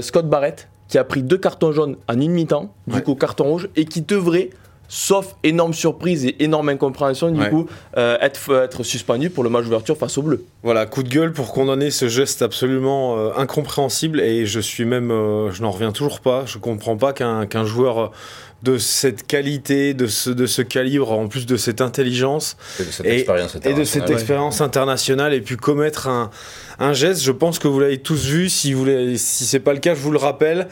Scott 0.00 0.28
Barrett, 0.28 0.68
qui 0.88 0.98
a 0.98 1.04
pris 1.04 1.22
deux 1.22 1.38
cartons 1.38 1.72
jaunes 1.72 1.96
en 2.08 2.20
une 2.20 2.32
mi-temps, 2.32 2.72
du 2.86 2.96
Ouais. 2.96 3.02
coup 3.02 3.14
carton 3.14 3.44
rouge, 3.44 3.68
et 3.76 3.84
qui 3.86 4.00
devrait, 4.02 4.50
sauf 4.86 5.34
énorme 5.42 5.72
surprise 5.72 6.24
et 6.26 6.44
énorme 6.44 6.68
incompréhension, 6.68 7.30
du 7.30 7.40
Ouais. 7.40 7.48
coup, 7.50 7.66
euh, 7.96 8.16
être, 8.20 8.54
être 8.64 8.82
suspendu 8.82 9.30
pour 9.30 9.42
le 9.42 9.50
match 9.50 9.64
d'ouverture 9.64 9.96
face 9.96 10.18
au 10.18 10.22
bleu. 10.22 10.44
Voilà, 10.62 10.84
coup 10.86 11.02
de 11.02 11.08
gueule 11.08 11.32
pour 11.32 11.52
condamner 11.52 11.90
ce 11.90 12.06
geste 12.08 12.42
absolument 12.42 13.16
euh, 13.18 13.30
incompréhensible 13.36 14.20
et 14.20 14.44
je 14.46 14.60
suis 14.60 14.84
même, 14.84 15.10
euh, 15.10 15.50
je 15.52 15.62
n'en 15.62 15.70
reviens 15.70 15.90
toujours 15.92 16.20
pas. 16.20 16.44
Je 16.46 16.58
comprends 16.58 16.96
pas 16.96 17.12
qu'un 17.12 17.64
joueur 17.64 17.98
euh, 17.98 18.08
de 18.64 18.78
cette 18.78 19.26
qualité, 19.26 19.94
de 19.94 20.06
ce, 20.06 20.30
de 20.30 20.46
ce 20.46 20.62
calibre, 20.62 21.12
en 21.12 21.28
plus 21.28 21.44
de 21.46 21.56
cette 21.56 21.80
intelligence 21.80 22.56
Et 22.80 22.84
de 22.84 22.90
cette 22.90 23.06
Et- 23.06 23.14
expérience 23.18 23.54
et 23.54 23.58
de 23.58 23.62
cette 23.84 24.02
internationale. 24.04 24.12
expérience 24.12 24.60
internationale 24.60 25.34
ait 25.34 25.40
pu 25.40 25.56
commettre 25.56 26.08
un, 26.08 26.30
un 26.78 26.92
geste. 26.94 27.22
Je 27.22 27.32
pense 27.32 27.58
que 27.58 27.68
vous 27.68 27.78
l'avez 27.80 27.98
tous 27.98 28.24
vu. 28.26 28.48
Si 28.48 28.72
vous 28.72 28.86
si 29.16 29.44
c'est 29.44 29.60
pas 29.60 29.72
le 29.74 29.80
cas, 29.80 29.94
je 29.94 30.00
vous 30.00 30.10
le 30.12 30.18
rappelle. 30.18 30.68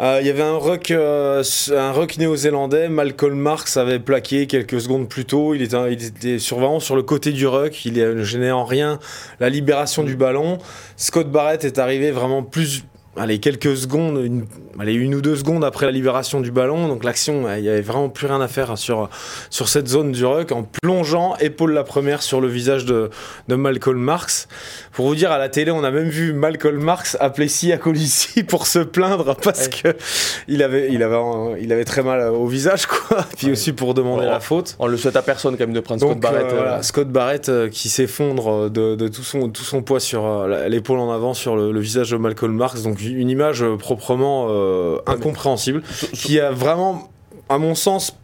Euh, 0.00 0.18
Il 0.20 0.26
y 0.28 0.30
avait 0.30 0.42
un 0.42 0.56
ruck, 0.56 0.90
euh, 0.92 1.42
un 1.76 1.90
ruck 1.92 2.18
néo-zélandais. 2.18 2.88
Malcolm 2.88 3.36
Marks 3.38 3.76
avait 3.76 3.98
plaqué 3.98 4.46
quelques 4.46 4.80
secondes 4.80 5.08
plus 5.08 5.24
tôt. 5.24 5.54
Il 5.54 5.62
était, 5.62 5.76
il 5.92 6.04
était 6.04 6.38
sur 6.38 6.58
le 6.60 7.02
côté 7.02 7.32
du 7.32 7.46
ruck. 7.48 7.84
Il 7.84 7.94
ne 7.94 8.22
gênait 8.22 8.52
en 8.52 8.64
rien 8.64 8.98
la 9.40 9.48
libération 9.48 10.04
du 10.04 10.14
ballon. 10.16 10.58
Scott 10.96 11.30
Barrett 11.30 11.64
est 11.64 11.78
arrivé 11.78 12.10
vraiment 12.12 12.42
plus. 12.44 12.84
Allez, 13.18 13.38
quelques 13.40 13.76
secondes, 13.76 14.24
une, 14.24 14.46
allez, 14.78 14.94
une 14.94 15.14
ou 15.14 15.20
deux 15.20 15.36
secondes 15.36 15.64
après 15.64 15.86
la 15.86 15.92
libération 15.92 16.40
du 16.40 16.50
ballon. 16.50 16.88
Donc 16.88 17.04
l'action, 17.04 17.44
il 17.56 17.62
n'y 17.62 17.68
avait 17.68 17.80
vraiment 17.80 18.08
plus 18.08 18.26
rien 18.26 18.40
à 18.40 18.48
faire 18.48 18.78
sur, 18.78 19.08
sur 19.50 19.68
cette 19.68 19.88
zone 19.88 20.12
du 20.12 20.24
ruck 20.24 20.52
en 20.52 20.62
plongeant 20.82 21.36
épaule 21.40 21.72
la 21.72 21.84
première 21.84 22.22
sur 22.22 22.40
le 22.40 22.48
visage 22.48 22.84
de, 22.84 23.10
de 23.48 23.54
Malcolm 23.54 23.98
Marks. 23.98 24.46
Pour 24.92 25.06
vous 25.06 25.14
dire, 25.14 25.30
à 25.32 25.38
la 25.38 25.48
télé, 25.48 25.70
on 25.70 25.84
a 25.84 25.90
même 25.90 26.08
vu 26.08 26.32
Malcolm 26.32 26.82
Marks 26.82 27.16
appeler 27.20 27.48
Sia 27.48 27.76
Colissi 27.78 28.42
pour 28.44 28.66
se 28.66 28.78
plaindre 28.80 29.36
parce 29.42 29.68
que 29.68 29.96
il 30.48 30.62
avait, 30.62 30.88
il, 30.92 31.02
avait, 31.02 31.16
un- 31.16 31.56
il 31.60 31.72
avait 31.72 31.84
très 31.84 32.02
mal 32.02 32.28
au 32.30 32.46
visage, 32.46 32.86
quoi. 32.86 33.24
Puis 33.36 33.50
aussi 33.50 33.72
pour 33.72 33.94
demander 33.94 34.24
Ouais. 34.24 34.26
la 34.26 34.40
faute. 34.40 34.74
On 34.78 34.86
le 34.86 34.96
souhaite 34.96 35.16
à 35.16 35.22
personne 35.22 35.56
quand 35.56 35.64
même 35.64 35.72
de 35.74 35.80
prendre 35.80 36.00
Scott 36.00 36.12
Donc 36.14 36.20
Barrett. 36.22 36.46
euh, 36.46 36.50
euh, 36.50 36.54
voilà, 36.56 36.82
Scott 36.82 37.08
Barrett 37.08 37.48
euh, 37.48 37.68
qui 37.68 37.88
s'effondre 37.88 38.48
euh, 38.52 38.68
de, 38.68 38.94
de 38.96 39.08
tout, 39.08 39.22
son, 39.22 39.48
tout 39.48 39.62
son 39.62 39.82
poids 39.82 40.00
sur 40.00 40.26
euh, 40.26 40.68
l'épaule 40.68 40.98
en 40.98 41.12
avant 41.12 41.34
sur 41.34 41.54
le, 41.56 41.70
le 41.72 41.80
visage 41.80 42.10
de 42.10 42.16
Malcolm 42.16 42.52
Marks. 42.54 42.82
Donc 42.82 42.96
une 43.12 43.30
image 43.30 43.62
euh, 43.62 43.76
proprement 43.76 44.46
euh, 44.50 44.98
incompréhensible 45.06 45.82
qui 46.12 46.38
a 46.40 46.50
vraiment, 46.50 47.08
à 47.48 47.58
mon 47.58 47.74
sens, 47.74 48.16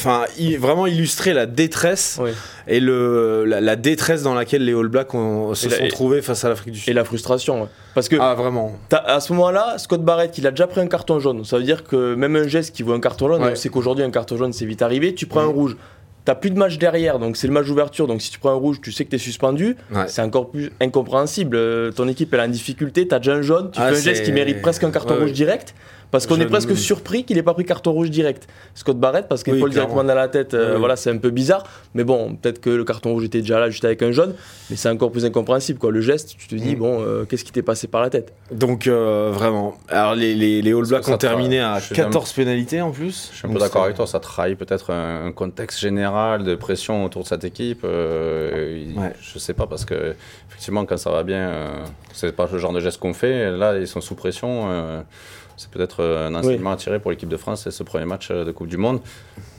enfin, 0.00 0.24
vraiment 0.58 0.86
illustré 0.86 1.32
la 1.32 1.46
détresse 1.46 2.18
Oui. 2.20 2.30
et 2.66 2.80
le, 2.80 3.44
la, 3.44 3.60
la 3.60 3.76
détresse 3.76 4.22
dans 4.22 4.34
laquelle 4.34 4.64
les 4.64 4.72
All 4.74 4.88
Blacks 4.88 5.14
ont- 5.14 5.54
se 5.54 5.66
Et 5.66 5.70
sont 5.70 5.84
et- 5.84 5.88
trouvés 5.88 6.22
face 6.22 6.44
à 6.44 6.48
l'Afrique 6.48 6.72
du 6.72 6.78
Et 6.78 6.82
Sud. 6.82 6.94
la 6.94 7.04
frustration. 7.04 7.62
ouais. 7.62 7.68
Parce 7.94 8.08
que 8.08 8.16
Ah 8.20 8.34
vraiment 8.34 8.72
à 8.90 9.20
ce 9.20 9.32
moment-là, 9.34 9.76
Scott 9.78 10.02
Barrett, 10.02 10.36
il 10.38 10.46
a 10.46 10.50
déjà 10.50 10.66
pris 10.66 10.80
un 10.80 10.86
carton 10.86 11.20
jaune. 11.20 11.44
Ça 11.44 11.58
veut 11.58 11.64
dire 11.64 11.84
que 11.84 12.14
même 12.14 12.36
un 12.36 12.48
geste 12.48 12.74
qui 12.74 12.82
vaut 12.82 12.94
un 12.94 13.00
carton 13.00 13.28
jaune, 13.28 13.42
Ouais. 13.42 13.52
on 13.52 13.54
sait 13.56 13.68
qu'aujourd'hui 13.68 14.04
un 14.04 14.10
carton 14.10 14.36
jaune 14.36 14.52
c'est 14.52 14.64
vite 14.66 14.82
arrivé. 14.82 15.14
Tu 15.14 15.26
prends 15.26 15.40
un 15.40 15.46
Mhm. 15.48 15.52
rouge. 15.52 15.76
T'as 16.24 16.36
plus 16.36 16.50
de 16.50 16.58
match 16.58 16.78
derrière, 16.78 17.18
donc 17.18 17.36
c'est 17.36 17.48
le 17.48 17.52
match 17.52 17.66
d'ouverture. 17.66 18.06
Donc 18.06 18.22
si 18.22 18.30
tu 18.30 18.38
prends 18.38 18.50
un 18.52 18.54
rouge, 18.54 18.80
tu 18.80 18.92
sais 18.92 19.04
que 19.04 19.10
t'es 19.10 19.18
suspendu. 19.18 19.76
Ouais. 19.92 20.04
C'est 20.06 20.22
encore 20.22 20.50
plus 20.50 20.70
incompréhensible. 20.80 21.56
Euh, 21.56 21.90
ton 21.90 22.06
équipe 22.06 22.32
elle 22.32 22.40
est 22.40 22.44
en 22.44 22.48
difficulté, 22.48 23.08
t'as 23.08 23.18
déjà 23.18 23.34
un 23.34 23.42
jaune, 23.42 23.70
tu 23.72 23.80
Ah, 23.82 23.88
fais 23.92 23.96
un 23.98 24.00
geste 24.00 24.24
qui 24.24 24.32
mérite 24.32 24.62
presque 24.62 24.84
un 24.84 24.90
carton 24.92 25.14
Ouais, 25.14 25.20
rouge 25.22 25.32
direct. 25.32 25.74
Parce 26.12 26.26
qu'on 26.26 26.36
Je 26.36 26.42
est 26.42 26.46
presque 26.46 26.68
ne- 26.68 26.74
surpris 26.76 27.24
qu'il 27.24 27.38
ait 27.38 27.42
pas 27.42 27.54
pris 27.54 27.64
carton 27.64 27.90
rouge 27.92 28.10
direct. 28.10 28.46
Scott 28.74 28.98
Barrett, 29.00 29.26
parce 29.28 29.42
qu'il 29.42 29.54
Oui, 29.54 29.58
clairement. 29.60 29.72
directement 29.72 30.04
dans 30.04 30.14
la 30.14 30.28
tête, 30.28 30.52
euh, 30.54 30.74
Oui, 30.74 30.78
voilà, 30.78 30.94
c'est 30.94 31.10
un 31.10 31.16
peu 31.16 31.30
bizarre. 31.30 31.64
Mais 31.94 32.04
bon, 32.04 32.36
peut-être 32.36 32.60
que 32.60 32.68
le 32.70 32.84
carton 32.84 33.12
rouge 33.12 33.24
était 33.24 33.40
déjà 33.40 33.58
là 33.58 33.70
juste 33.70 33.84
avec 33.86 34.02
un 34.02 34.12
jaune, 34.12 34.34
mais 34.70 34.76
c'est 34.76 34.90
encore 34.90 35.10
plus 35.10 35.24
incompréhensible. 35.24 35.78
Quoi. 35.78 35.90
Le 35.90 36.02
geste, 36.02 36.36
tu 36.38 36.46
te 36.48 36.54
dis, 36.54 36.76
Mm. 36.76 36.78
bon, 36.78 37.00
euh, 37.00 37.24
qu'est-ce 37.24 37.44
qui 37.44 37.50
t'est 37.50 37.62
passé 37.62 37.88
par 37.88 38.02
la 38.02 38.10
tête? 38.10 38.34
Donc 38.52 38.86
euh, 38.86 39.30
vraiment. 39.32 39.74
Alors 39.88 40.14
les, 40.14 40.34
les, 40.34 40.60
les 40.60 40.72
All 40.74 40.86
Blacks 40.86 41.08
ont 41.08 41.16
terminé 41.16 41.60
à 41.60 41.78
je 41.80 41.86
suis 41.86 41.94
14 41.94 42.30
pénalités 42.34 42.82
en 42.82 42.90
plus. 42.90 43.30
Je 43.32 43.38
suis 43.38 43.48
un 43.48 43.52
peu 43.52 43.58
d'accord 43.58 43.84
avec 43.84 43.96
toi, 43.96 44.06
ça 44.06 44.20
trahit 44.20 44.58
peut-être 44.58 44.90
un, 44.92 45.26
un 45.26 45.32
contexte 45.32 45.80
général 45.80 46.44
de 46.44 46.54
pression 46.56 47.04
autour 47.06 47.22
de 47.22 47.28
cette 47.28 47.44
équipe. 47.44 47.80
euh, 47.84 48.84
il- 48.86 48.98
Ouais. 48.98 49.14
Je 49.20 49.38
sais 49.38 49.54
pas, 49.54 49.66
parce 49.66 49.86
que 49.86 50.14
effectivement, 50.50 50.84
quand 50.84 50.98
ça 50.98 51.10
va 51.10 51.22
bien, 51.22 51.48
euh, 51.48 51.84
c'est 52.12 52.36
pas 52.36 52.46
le 52.52 52.58
genre 52.58 52.74
de 52.74 52.80
geste 52.80 53.00
qu'on 53.00 53.14
fait. 53.14 53.50
Là, 53.50 53.78
ils 53.78 53.88
sont 53.88 54.02
sous 54.02 54.14
pression. 54.14 55.02
C'est 55.62 55.70
peut-être 55.70 56.00
euh, 56.00 56.28
un 56.28 56.34
enseignement 56.34 56.72
à 56.72 56.76
tirer 56.76 56.98
pour 56.98 57.10
l'équipe 57.10 57.28
de 57.28 57.36
France, 57.36 57.62
c'est 57.64 57.70
ce 57.70 57.82
premier 57.82 58.04
match 58.04 58.28
euh, 58.30 58.44
de 58.44 58.50
Coupe 58.52 58.68
du 58.68 58.76
Monde. 58.76 59.00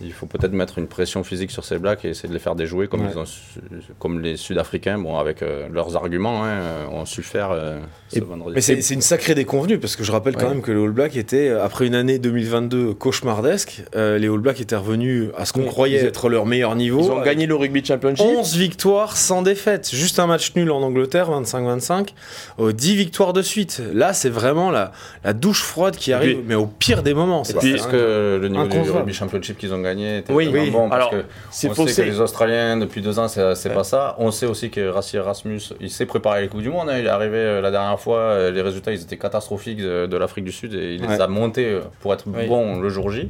Il 0.01 0.11
faut 0.13 0.25
peut-être 0.25 0.51
mettre 0.53 0.77
une 0.79 0.87
pression 0.87 1.23
physique 1.23 1.51
sur 1.51 1.63
ces 1.65 1.77
Blacks 1.79 2.03
et 2.05 2.09
essayer 2.09 2.27
de 2.29 2.33
les 2.33 2.39
faire 2.39 2.55
déjouer 2.55 2.87
comme, 2.87 3.01
Ouais. 3.01 3.09
ils 3.13 3.17
ont 3.17 3.25
su- 3.25 3.59
comme 3.99 4.19
les 4.21 4.37
Sud-Africains, 4.37 4.97
bon, 4.97 5.17
avec 5.17 5.41
euh, 5.41 5.67
leurs 5.71 5.95
arguments, 5.95 6.43
hein, 6.43 6.59
ont 6.91 7.05
su 7.05 7.23
faire 7.23 7.51
euh, 7.51 7.79
ce 8.09 8.17
Et- 8.17 8.21
vendredi. 8.21 8.53
Mais 8.55 8.61
c'est 8.61 8.93
une 8.93 9.01
sacrée 9.01 9.35
déconvenue 9.35 9.79
parce 9.79 9.95
que 9.95 10.03
je 10.03 10.11
rappelle 10.11 10.35
quand 10.35 10.49
même 10.49 10.61
que 10.61 10.71
les 10.71 10.83
All 10.83 10.91
Blacks 10.91 11.15
étaient, 11.15 11.49
après 11.49 11.87
une 11.87 11.95
année 11.95 12.19
2022 12.19 12.93
cauchemardesque, 12.93 13.83
euh, 13.95 14.17
les 14.17 14.27
All 14.27 14.39
Blacks 14.39 14.59
étaient 14.61 14.75
revenus 14.75 15.29
à 15.37 15.45
ce 15.45 15.53
qu'on 15.53 15.61
Oui, 15.61 15.67
croyait 15.67 15.99
ils- 16.01 16.05
être 16.05 16.29
leur 16.29 16.45
meilleur 16.45 16.75
niveau. 16.75 17.01
Ils 17.01 17.11
ont 17.11 17.21
gagné 17.21 17.45
le 17.45 17.55
Rugby 17.55 17.83
Championship. 17.83 18.25
11 18.25 18.55
victoires 18.57 19.15
sans 19.17 19.41
défaite. 19.41 19.89
Juste 19.93 20.19
un 20.19 20.27
match 20.27 20.53
nul 20.55 20.69
en 20.71 20.81
Angleterre, 20.81 21.29
25-25. 21.31 22.13
euh, 22.59 22.73
10 22.73 22.95
victoires 22.95 23.33
de 23.33 23.41
suite. 23.41 23.81
Là, 23.93 24.13
c'est 24.13 24.29
vraiment 24.29 24.71
la, 24.71 24.91
la 25.23 25.33
douche 25.33 25.61
froide 25.63 25.92
qui 25.97 26.13
arrive, 26.13 26.37
puis- 26.37 26.45
mais 26.47 26.55
au 26.55 26.65
pire 26.65 27.03
des 27.03 27.13
moments. 27.13 27.43
C'est 27.43 27.55
Est-ce 27.63 27.83
pas- 27.85 27.91
que 27.91 28.39
le 28.41 28.47
niveau 28.49 28.67
du 28.67 28.91
rugby 28.91 29.13
championship 29.13 29.57
qu'ils 29.57 29.73
ont 29.73 29.81
gagné 29.81 30.19
était 30.19 30.33
Oui, 30.33 30.49
oui. 30.51 30.69
bon 30.71 30.89
parce 30.89 30.95
Alors, 30.95 31.09
que 31.11 31.23
C'est 31.51 31.69
on 31.69 31.87
sait 31.87 32.03
que 32.03 32.09
les 32.09 32.19
Australiens 32.19 32.77
depuis 32.77 33.01
deux 33.01 33.19
ans 33.19 33.27
c'est 33.27 33.55
c'est 33.55 33.69
Ouais. 33.69 33.75
pas 33.75 33.83
ça. 33.83 34.15
On 34.19 34.31
sait 34.31 34.45
aussi 34.45 34.69
que 34.69 34.87
Rassi 34.89 35.17
Erasmus 35.17 35.61
il 35.79 35.89
s'est 35.89 36.05
préparé 36.05 36.39
à 36.39 36.41
les 36.41 36.47
Coupes 36.47 36.61
du 36.61 36.69
Monde. 36.69 36.89
hein. 36.89 36.97
Il 36.99 37.05
est 37.05 37.09
arrivé 37.09 37.37
euh, 37.37 37.61
la 37.61 37.71
dernière 37.71 37.99
fois, 37.99 38.17
euh, 38.19 38.51
les 38.51 38.61
résultats 38.61 38.91
ils 38.91 39.01
étaient 39.01 39.17
catastrophiques 39.17 39.77
de, 39.81 40.05
de 40.05 40.17
l'Afrique 40.17 40.45
du 40.45 40.51
Sud 40.51 40.73
et 40.73 40.95
il 40.95 41.01
les 41.01 41.21
a 41.21 41.27
montés 41.27 41.65
euh, 41.65 41.81
pour 42.01 42.13
être 42.13 42.25
Oui. 42.27 42.47
bon 42.47 42.79
le 42.79 42.89
jour 42.89 43.09
J. 43.11 43.29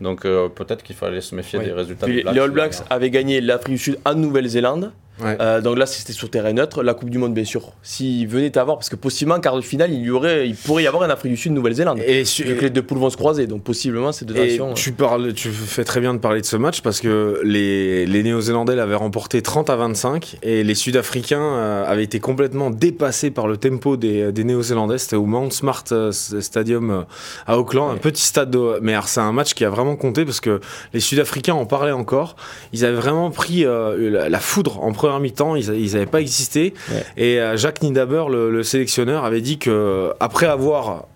Donc 0.00 0.24
euh, 0.24 0.48
peut-être 0.48 0.82
qu'il 0.82 0.96
fallait 0.96 1.20
se 1.20 1.34
méfier 1.34 1.58
Oui. 1.60 1.66
des 1.66 1.72
résultats. 1.72 2.06
Puis 2.06 2.16
des 2.16 2.22
les 2.22 2.28
All 2.40 2.48
la 2.48 2.48
Blacks 2.48 2.74
avaient 2.90 3.10
gagné 3.10 3.40
l'Afrique 3.40 3.74
du 3.74 3.78
Sud 3.78 3.98
en 4.04 4.14
Nouvelle-Zélande. 4.14 4.90
Ouais. 5.20 5.36
Euh, 5.40 5.60
donc 5.60 5.76
là, 5.78 5.86
c'était 5.86 6.12
sur 6.12 6.30
terrain 6.30 6.52
neutre. 6.52 6.82
La 6.82 6.94
Coupe 6.94 7.10
du 7.10 7.18
Monde, 7.18 7.34
bien 7.34 7.44
sûr. 7.44 7.72
S'ils 7.82 8.26
venaient 8.26 8.56
à 8.56 8.62
avoir, 8.62 8.78
parce 8.78 8.88
que 8.88 8.96
possiblement, 8.96 9.36
en 9.36 9.40
quart 9.40 9.54
de 9.56 9.60
finale, 9.60 9.92
il, 9.92 10.00
y 10.00 10.10
aurait, 10.10 10.48
il 10.48 10.56
pourrait 10.56 10.82
y 10.84 10.86
avoir 10.86 11.02
un 11.02 11.10
Afrique 11.10 11.32
du 11.32 11.36
Sud, 11.36 11.52
Nouvelle-Zélande. 11.52 12.00
Et, 12.06 12.24
su- 12.24 12.44
Vu 12.44 12.56
que 12.56 12.62
les 12.62 12.70
deux 12.70 12.82
poules 12.82 12.98
vont 12.98 13.10
se 13.10 13.16
croiser. 13.16 13.46
Donc 13.46 13.62
possiblement, 13.62 14.10
ces 14.12 14.24
deux 14.24 14.34
Et 14.36 14.48
nations. 14.48 14.70
euh, 14.70 14.74
tu, 14.74 14.92
parles, 14.92 15.32
tu 15.34 15.50
fais 15.50 15.84
très 15.84 16.00
bien 16.00 16.14
de 16.14 16.18
parler 16.18 16.40
de 16.40 16.46
ce 16.46 16.56
match 16.56 16.80
parce 16.80 17.00
que 17.00 17.40
les, 17.44 18.06
les 18.06 18.22
Néo-Zélandais 18.22 18.74
l'avaient 18.74 18.94
remporté 18.94 19.42
30 19.42 19.68
à 19.70 19.76
25 19.76 20.38
et 20.42 20.64
les 20.64 20.74
Sud-Africains 20.74 21.40
euh, 21.42 21.84
avaient 21.86 22.04
été 22.04 22.18
complètement 22.18 22.70
dépassés 22.70 23.30
par 23.30 23.46
le 23.46 23.56
tempo 23.58 23.96
des, 23.96 24.32
des 24.32 24.44
Néo-Zélandais. 24.44 24.98
C'était 24.98 25.16
au 25.16 25.26
Mount 25.26 25.50
Smart 25.52 25.84
euh, 25.92 26.10
Stadium 26.12 26.90
euh, 26.90 27.02
à 27.46 27.58
Auckland, 27.58 27.90
un 27.90 27.96
petit 27.98 28.22
stade. 28.22 28.50
De, 28.50 28.78
mais 28.82 28.92
alors, 28.92 29.08
c'est 29.08 29.20
un 29.20 29.32
match 29.32 29.54
qui 29.54 29.64
a 29.64 29.70
vraiment 29.70 29.94
compté 29.96 30.24
parce 30.24 30.40
que 30.40 30.60
les 30.94 31.00
Sud-Africains 31.00 31.54
en 31.54 31.66
parlaient 31.66 31.92
encore. 31.92 32.34
Ils 32.72 32.84
avaient 32.84 32.96
vraiment 32.96 33.30
pris 33.30 33.64
euh, 33.64 34.10
la, 34.10 34.28
la 34.28 34.40
foudre 34.40 34.82
en 34.82 34.92
première 35.02 35.20
mi-temps. 35.20 35.56
Ils 35.56 35.92
n'avaient 35.92 36.06
pas 36.06 36.20
existé. 36.20 36.74
Ouais. 36.90 37.04
Et 37.16 37.40
euh, 37.40 37.56
Jacques 37.56 37.82
Nidaber, 37.82 38.24
le, 38.30 38.50
le 38.50 38.62
sélectionneur, 38.62 39.24
avait 39.24 39.40
dit 39.40 39.58
que 39.58 40.12
après 40.20 40.46
avoir 40.46 41.06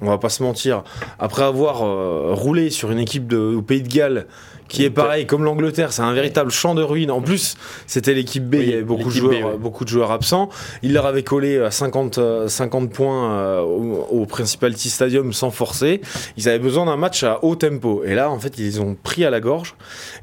on 0.00 0.06
va 0.06 0.18
pas 0.18 0.28
se 0.28 0.42
mentir, 0.42 0.82
après 1.18 1.44
avoir 1.44 1.82
euh, 1.82 2.34
roulé 2.34 2.68
sur 2.68 2.90
une 2.90 2.98
équipe 2.98 3.26
de, 3.26 3.38
au 3.38 3.62
Pays 3.62 3.80
de 3.80 3.88
Galles 3.88 4.26
qui 4.68 4.84
est 4.84 4.90
pareil 4.90 5.26
comme 5.26 5.44
l'Angleterre, 5.44 5.92
c'est 5.92 6.02
un 6.02 6.12
véritable 6.12 6.50
champ 6.50 6.74
de 6.74 6.82
ruines. 6.82 7.10
En 7.10 7.20
plus, 7.20 7.56
c'était 7.86 8.14
l'équipe 8.14 8.44
B, 8.44 8.54
Oui, 8.54 8.62
il 8.62 8.70
y 8.70 8.74
avait 8.74 8.82
beaucoup 8.82 9.08
de, 9.08 9.14
joueurs, 9.14 9.32
B, 9.32 9.52
oui. 9.52 9.58
beaucoup 9.58 9.84
de 9.84 9.88
joueurs 9.88 10.10
absents. 10.10 10.48
Il 10.82 10.92
leur 10.92 11.06
avait 11.06 11.22
collé 11.22 11.58
à 11.58 11.70
50, 11.70 12.18
euh, 12.18 12.48
50 12.48 12.90
points 12.90 13.32
euh, 13.32 13.60
au, 13.60 14.06
au 14.10 14.26
Principality 14.26 14.90
Stadium 14.90 15.32
sans 15.32 15.50
forcer. 15.50 16.00
Ils 16.36 16.48
avaient 16.48 16.58
besoin 16.58 16.86
d'un 16.86 16.96
match 16.96 17.22
à 17.22 17.44
haut 17.44 17.56
tempo. 17.56 18.02
Et 18.04 18.14
là, 18.14 18.30
en 18.30 18.38
fait, 18.38 18.58
ils 18.58 18.64
les 18.64 18.80
ont 18.80 18.96
pris 19.00 19.24
à 19.24 19.30
la 19.30 19.40
gorge. 19.40 19.74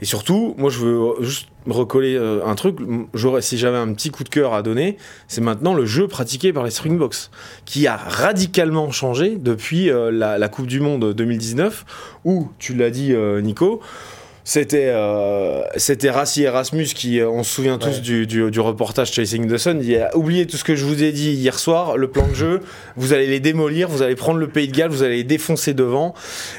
Et 0.01 0.05
surtout, 0.05 0.55
moi, 0.57 0.69
je 0.69 0.79
veux 0.79 1.13
juste 1.21 1.47
recoller 1.67 2.15
euh, 2.15 2.45
un 2.45 2.55
truc. 2.55 2.77
J'aurais, 3.13 3.41
si 3.41 3.57
j'avais 3.57 3.77
un 3.77 3.93
petit 3.93 4.09
coup 4.09 4.23
de 4.23 4.29
cœur 4.29 4.53
à 4.53 4.61
donner, 4.61 4.97
c'est 5.27 5.41
maintenant 5.41 5.73
le 5.73 5.85
jeu 5.85 6.07
pratiqué 6.07 6.53
par 6.53 6.63
les 6.63 6.71
Springboks, 6.71 7.29
qui 7.65 7.87
a 7.87 7.97
radicalement 7.97 8.91
changé 8.91 9.35
depuis 9.37 9.89
euh, 9.89 10.11
la, 10.11 10.37
la 10.37 10.49
Coupe 10.49 10.67
du 10.67 10.79
Monde 10.79 11.13
2019, 11.13 11.85
où, 12.25 12.49
tu 12.57 12.73
l'as 12.73 12.89
dit, 12.89 13.13
euh, 13.13 13.41
Nico, 13.41 13.81
c'était 14.53 14.89
euh, 14.89 15.61
c'était 15.77 16.09
Rassi 16.09 16.43
Erasmus 16.43 16.87
qui, 16.87 17.21
euh, 17.21 17.29
on 17.29 17.41
se 17.43 17.53
souvient 17.53 17.77
tous 17.77 17.95
Ouais. 17.95 17.99
du, 18.01 18.27
du, 18.27 18.51
du 18.51 18.59
reportage 18.59 19.09
Chasing 19.13 19.47
the 19.49 19.57
Sun. 19.57 19.79
Il 19.81 19.95
a 19.95 20.13
oublié 20.17 20.45
tout 20.45 20.57
ce 20.57 20.65
que 20.65 20.75
je 20.75 20.83
vous 20.83 21.01
ai 21.03 21.13
dit 21.13 21.31
hier 21.31 21.57
soir, 21.57 21.95
le 21.95 22.09
plan 22.09 22.27
de 22.27 22.33
jeu. 22.33 22.59
Vous 22.97 23.13
allez 23.13 23.27
les 23.27 23.39
démolir, 23.39 23.87
vous 23.87 24.01
allez 24.01 24.15
prendre 24.15 24.39
le 24.39 24.49
Pays 24.49 24.67
de 24.67 24.75
Galles, 24.75 24.89
vous 24.89 25.03
allez 25.03 25.15
les 25.17 25.23
défoncer 25.23 25.73
devant. 25.73 26.13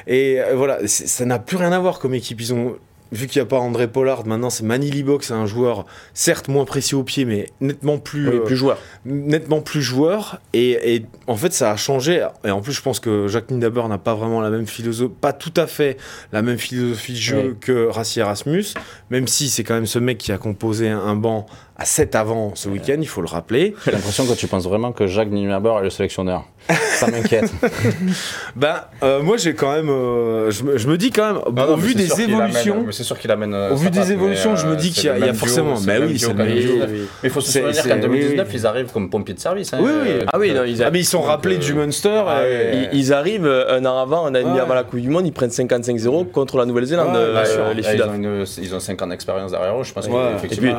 Et 0.07 0.40
euh, 0.40 0.55
voilà, 0.55 0.78
ça 0.87 1.26
n'a 1.26 1.38
plus 1.38 1.59
rien 1.59 1.70
à 1.72 1.78
voir 1.78 1.98
comme 1.98 2.14
équipe. 2.14 2.40
Ils 2.40 2.55
ont 2.55 2.76
vu 3.12 3.27
qu'il 3.27 3.40
n'y 3.40 3.46
a 3.46 3.48
pas 3.48 3.59
André 3.59 3.87
Pollard, 3.88 4.27
maintenant 4.27 4.51
c'est 4.51 4.64
Manny 4.64 5.03
Box, 5.03 5.29
c'est 5.29 5.35
un 5.35 5.46
joueur 5.46 5.87
certes 6.14 6.48
moins 6.48 6.64
précis 6.64 6.94
au 6.94 7.05
pied, 7.05 7.25
mais 7.25 7.51
nettement 7.61 7.98
plus, 7.98 8.29
Oui, 8.29 8.40
plus 8.44 8.57
joueur. 8.57 8.79
nettement 9.05 9.61
plus 9.61 9.83
joueur 9.83 10.40
et, 10.53 10.94
et 10.94 11.07
en 11.27 11.37
fait 11.37 11.53
ça 11.53 11.70
a 11.70 11.77
changé 11.77 12.27
et 12.44 12.51
en 12.51 12.61
plus 12.61 12.72
je 12.72 12.83
pense 12.83 13.01
que 13.01 13.29
Jacques 13.29 13.51
Nidaber 13.51 13.87
n'a 13.88 13.98
pas 13.98 14.14
vraiment 14.14 14.40
la 14.40 14.51
même 14.51 14.66
philosophie 14.66 15.12
pas 15.20 15.33
tout 15.33 15.53
à 15.57 15.66
fait 15.66 15.96
la 16.33 16.42
même 16.42 16.59
philosophie 16.59 17.12
de 17.12 17.18
jeu 17.18 17.57
que 17.61 17.87
Rassi 17.88 18.20
Erasmus 18.20 18.64
même 19.11 19.29
si 19.29 19.48
c'est 19.48 19.64
quand 19.64 19.75
même 19.75 19.87
ce 19.87 19.98
mec 19.98 20.18
qui 20.18 20.33
a 20.33 20.38
composé 20.38 20.88
un, 20.88 20.98
un 20.98 21.16
banc 21.16 21.46
à 21.77 21.85
7 21.85 22.14
avant 22.14 22.55
ce 22.55 22.68
week-end 22.68 22.96
il 23.01 23.09
faut 23.09 23.22
le 23.22 23.29
rappeler 23.29 23.75
J'ai 23.85 23.92
l'impression 23.92 24.27
que 24.27 24.35
tu 24.35 24.46
penses 24.46 24.64
vraiment 24.64 24.92
que 24.92 25.07
Jacques 25.07 25.31
Nienaber 25.31 25.75
est 25.81 25.85
le 25.85 25.90
sélectionneur. 25.90 26.44
Ça 26.68 27.09
m'inquiète. 27.09 27.51
ben 28.57 28.77
euh, 29.03 29.22
moi 29.22 29.37
j'ai 29.37 29.55
quand 29.55 29.72
même 29.72 29.88
euh, 29.88 30.51
je, 30.51 30.87
me, 30.87 30.96
dis 30.96 31.11
quand 31.11 31.33
même 31.35 31.42
non, 31.55 31.75
au 31.75 31.77
vu 31.77 31.94
des 31.94 32.20
évolutions 32.20 32.87
c'est 33.02 33.06
sûr 33.08 33.18
qu'il 33.18 33.30
amène. 33.30 33.52
euh, 33.54 33.70
Au 33.72 33.76
vu 33.76 33.90
des 33.90 33.98
patte, 33.98 34.08
mais, 34.08 34.14
évolutions, 34.14 34.56
je 34.56 34.66
me 34.66 34.72
euh, 34.72 34.76
dis 34.76 34.90
qu'il 34.92 35.04
y 35.04 35.08
a- 35.08 35.34
forcément- 35.34 35.74
bah 35.74 35.92
oui, 35.94 35.98
même 36.00 36.08
c'est 36.18 36.26
duo 36.26 36.28
le 36.28 36.34
qu'en 36.34 36.38
même 36.44 36.48
2019. 36.54 36.88
duo. 36.90 36.96
Mais 37.22 37.28
il 37.28 37.30
faut 37.30 37.40
se 37.40 37.52
souvenir 37.52 37.82
qu'en 37.82 37.94
oui, 37.94 38.00
2019, 38.00 38.48
oui. 38.48 38.54
ils 38.58 38.66
arrivent 38.66 38.92
comme 38.92 39.10
pompiers 39.10 39.34
de 39.34 39.40
service. 39.40 39.72
hein, 39.72 39.78
Oui, 39.82 39.90
oui. 40.02 40.08
euh, 40.10 40.24
Ah 40.32 40.38
oui, 40.38 40.52
non, 40.52 40.64
ils, 40.64 40.82
ah 40.82 40.90
mais 40.90 41.00
ils 41.00 41.04
sont 41.04 41.18
Donc, 41.18 41.26
rappelés 41.28 41.56
euh, 41.56 41.58
du 41.58 41.74
Munster 41.74 42.22
ah, 42.26 42.42
ils- 42.48 42.98
ils 42.98 43.12
arrivent 43.12 43.46
un 43.46 43.84
an 43.84 43.98
avant, 43.98 44.26
un 44.26 44.30
an 44.30 44.34
et 44.38 44.44
demi 44.44 44.58
avant 44.58 44.74
la 44.74 44.84
Coupe 44.84 45.00
du 45.00 45.08
Monde, 45.08 45.26
ils 45.26 45.32
prennent 45.32 45.50
55-0 45.50 46.24
contre 46.30 46.56
la 46.58 46.64
Nouvelle-Zélande, 46.66 47.16
les 47.74 47.82
ils, 47.94 48.02
ont 48.02 48.14
une- 48.14 48.44
ils 48.62 48.74
ont 48.74 48.80
5 48.80 49.02
ans 49.02 49.06
d'expérience 49.08 49.50
derrière 49.50 49.78
eux. 49.78 49.84
Je 49.84 49.92
pense 49.92 50.06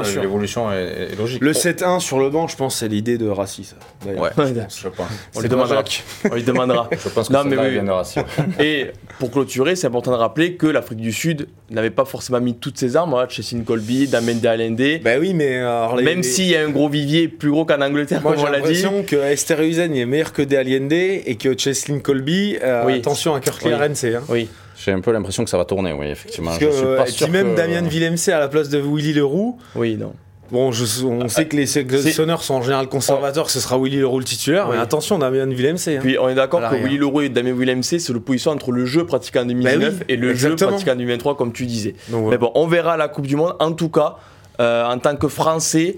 sûr. 0.04 0.22
l'évolution 0.22 0.72
est, 0.72 1.18
logique. 1.18 1.42
le 1.42 1.54
7-1 1.54 2.00
sur 2.00 2.20
le 2.20 2.30
banc 2.30 2.48
je 2.48 2.56
pense 2.56 2.78
c'est 2.78 2.88
l'idée 2.88 3.18
de 3.18 3.28
Rassi 3.30 3.64
ça. 3.64 3.76
Ouais, 4.06 4.30
je 4.36 4.88
pense. 4.90 5.08
On 5.36 5.36
C'est 5.36 5.42
lui 5.42 5.50
demandera. 5.50 5.84
On 6.32 6.36
lui 6.36 6.44
demandera. 6.44 6.90
Je 6.92 7.10
pense 7.10 7.28
que 7.28 7.34
c'est 7.34 7.50
de. 7.50 8.24
Et 8.60 8.92
pour 9.20 9.32
clôturer, 9.32 9.76
c'est 9.76 9.88
important 9.88 10.12
de 10.12 10.18
rappeler 10.18 10.56
que 10.56 10.68
l'Afrique 10.68 11.00
du 11.00 11.12
Sud 11.12 11.48
n'avait 11.70 11.90
pas 11.90 12.06
forcément 12.14 12.40
mis 12.40 12.54
toutes 12.56 12.78
ses 12.78 12.96
armes. 12.96 13.10
Voilà, 13.10 13.28
Chessine 13.28 13.64
Colby, 13.66 14.08
Damien 14.08 14.36
de 14.36 14.48
Allende. 14.48 15.02
bah 15.04 15.12
oui 15.20 15.34
mais 15.34 15.58
alors, 15.58 15.98
les- 15.98 16.04
Même 16.04 16.18
les- 16.18 16.24
s'il 16.24 16.46
y 16.48 16.56
a 16.56 16.64
un 16.64 16.70
gros 16.70 16.88
vivier 16.88 17.28
plus 17.28 17.50
gros 17.52 17.66
qu'en 17.66 17.82
Angleterre, 17.82 18.22
Moi, 18.22 18.34
comme 18.34 18.42
j'ai 18.42 18.48
on 18.48 18.52
l'a 18.52 18.58
dit. 18.60 18.64
l'impression 18.82 19.04
que 19.04 19.16
Esther 19.16 19.60
Huizen 19.60 19.94
est 19.96 20.06
meilleur 20.06 20.32
que 20.32 20.44
De 20.44 20.56
Allende 20.56 20.94
et 20.94 21.36
que 21.40 21.58
Cheslin 21.58 22.00
Colby. 22.00 22.58
euh, 22.64 22.84
Oui. 22.86 22.94
Attention 23.00 23.34
à 23.34 23.40
Kirkley 23.40 23.74
Oui. 23.74 23.80
RNC. 23.80 24.16
Hein. 24.16 24.22
Oui, 24.30 24.48
J'ai 24.86 24.92
un 24.92 25.02
peu 25.02 25.12
l'impression 25.12 25.44
que 25.44 25.50
ça 25.50 25.58
va 25.58 25.66
tourner, 25.66 25.92
oui, 25.94 26.08
effectivement. 26.08 26.52
Parce 26.52 26.62
Je 26.62 26.66
que, 26.68 26.72
suis 26.74 26.86
euh, 26.86 26.98
pas 26.98 27.08
et 27.08 27.12
sûr 27.12 27.28
puis 27.28 27.34
même 27.34 27.52
que- 27.54 27.58
Damien 27.58 27.82
Villemc 27.82 28.16
à 28.32 28.40
la 28.40 28.48
place 28.48 28.70
de 28.70 28.80
Willy 28.80 29.14
Leroux. 29.14 29.58
oui, 29.76 29.96
non. 29.98 30.14
Bon, 30.54 30.72
je- 30.72 31.04
on 31.06 31.28
sait 31.28 31.48
que 31.48 31.56
les 31.58 31.66
sélectionneurs 31.66 32.44
sont 32.44 32.54
en 32.54 32.62
général 32.62 32.88
conservateurs, 32.88 33.46
que 33.48 33.52
ce 33.52 33.60
sera 33.60 33.78
Willy 33.80 33.98
Leroux 33.98 34.20
le 34.20 34.24
titulaire. 34.26 34.68
Oui. 34.70 34.76
Mais 34.78 34.82
attention, 34.82 35.18
Damien 35.18 35.48
Villemc. 35.48 35.76
Hein. 35.88 35.98
Puis 36.00 36.18
on 36.20 36.30
est 36.30 36.36
d'accord 36.36 36.62
que. 36.70 36.76
Willy 36.76 36.98
Leroux 37.00 37.22
et 37.22 37.30
Damien 37.30 37.54
Willem 37.54 37.82
C, 37.84 37.98
c'est 38.00 38.14
l'opposition 38.14 38.52
entre 38.52 38.72
le 38.72 38.86
jeu 38.86 39.06
pratiqué 39.06 39.40
en 39.40 39.46
2019 39.46 39.80
Bah 39.94 39.96
oui, 40.08 40.14
et 40.14 40.16
le 40.16 40.30
exactement. 40.30 40.58
jeu 40.58 40.68
pratiqué 40.68 40.92
en 40.92 40.96
2023, 40.96 41.36
comme 41.38 41.52
tu 41.54 41.66
disais. 41.66 41.96
Donc, 42.10 42.30
Mais 42.30 42.38
bon, 42.38 42.52
on 42.54 42.68
verra 42.68 42.96
la 42.98 43.08
Coupe 43.08 43.26
du 43.26 43.36
Monde. 43.36 43.56
En 43.60 43.72
tout 43.74 43.90
cas, 43.90 44.18
euh, 44.60 44.86
en 44.86 45.00
tant 45.00 45.16
que 45.16 45.28
Français, 45.28 45.98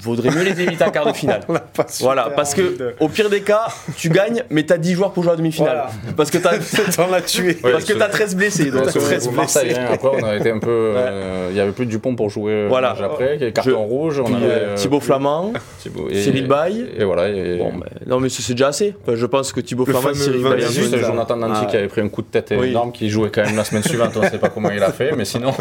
vaudrait 0.00 0.30
mieux 0.30 0.42
les 0.42 0.60
éviter 0.60 0.84
en 0.84 0.90
quart 0.90 1.06
de 1.06 1.12
finale. 1.12 1.40
On 1.48 1.52
n'a 1.52 1.60
pas 1.60 1.86
Voilà, 2.00 2.30
parce 2.34 2.54
que 2.54 2.76
de- 2.78 2.94
au 3.00 3.08
pire 3.08 3.30
des 3.30 3.40
cas, 3.40 3.66
tu 3.96 4.08
gagnes, 4.10 4.42
mais 4.50 4.62
t'as 4.64 4.76
10 4.78 4.94
joueurs 4.94 5.12
pour 5.12 5.22
jouer 5.22 5.32
en 5.32 5.36
demi-finale. 5.36 5.84
Voilà. 6.04 6.14
Parce 6.16 6.30
que 6.30 6.38
t'as 6.38 6.50
as 7.14 7.20
tué. 7.22 7.58
Ouais, 7.64 7.72
parce 7.72 7.84
que 7.84 7.92
t'as 7.94 8.08
13 8.08 8.36
blessés. 8.36 8.70
Donc, 8.70 8.82
Donc, 8.84 8.90
très 8.92 9.00
euh, 9.00 9.08
blessé. 9.08 9.30
Marseille, 9.30 9.74
hein, 9.78 9.86
après, 9.92 10.08
on 10.12 10.24
a 10.24 10.36
été 10.36 10.50
un 10.50 10.58
peu. 10.58 10.68
euh, 10.96 11.48
Il 11.50 11.56
y 11.56 11.60
avait 11.60 11.72
plus 11.72 11.86
de 11.86 11.90
Dupont 11.90 12.14
pour 12.14 12.28
jouer 12.30 12.52
euh, 12.52 12.66
Voilà. 12.68 12.94
le 12.94 13.02
match 13.02 13.10
après, 13.12 13.38
qui 13.38 13.52
carton 13.52 13.70
Je- 13.70 13.74
rouge. 13.76 14.20
On 14.20 14.24
puis, 14.24 14.34
avait, 14.34 14.44
euh, 14.46 14.74
Thibaut 14.76 15.00
Flamand, 15.00 15.52
Thibaut- 15.80 16.08
et- 16.10 16.22
Cyril 16.22 16.46
Bay. 16.46 16.72
Et 16.96 17.04
voilà. 17.04 17.28
Et, 17.28 17.56
Bon, 17.58 17.72
non, 18.06 18.20
mais 18.20 18.28
c'est 18.28 18.52
déjà 18.52 18.68
assez. 18.68 18.94
Enfin, 19.02 19.16
je 19.16 19.26
pense 19.26 19.52
que 19.52 19.60
Thibaut 19.60 19.84
Flamand, 19.86 20.14
Cyril 20.14 20.40
28, 20.42 20.56
Bay, 20.66 20.72
juste 20.72 20.90
ça. 20.90 20.98
Jonathan 21.06 21.36
Nancy 21.36 21.60
Ah. 21.64 21.66
qui 21.70 21.76
avait 21.76 21.88
pris 21.88 22.00
un 22.00 22.08
coup 22.08 22.22
de 22.22 22.26
tête 22.28 22.52
énorme, 22.52 22.92
qui 22.92 23.08
jouait 23.10 23.30
quand 23.30 23.44
même 23.44 23.56
la 23.56 23.64
semaine 23.64 23.82
suivante. 23.82 24.12
On 24.16 24.20
ne 24.22 24.28
sait 24.28 24.38
pas 24.38 24.48
comment 24.50 24.70
il 24.70 24.82
a 24.82 24.92
fait, 24.92 25.12
mais 25.16 25.24
sinon. 25.24 25.52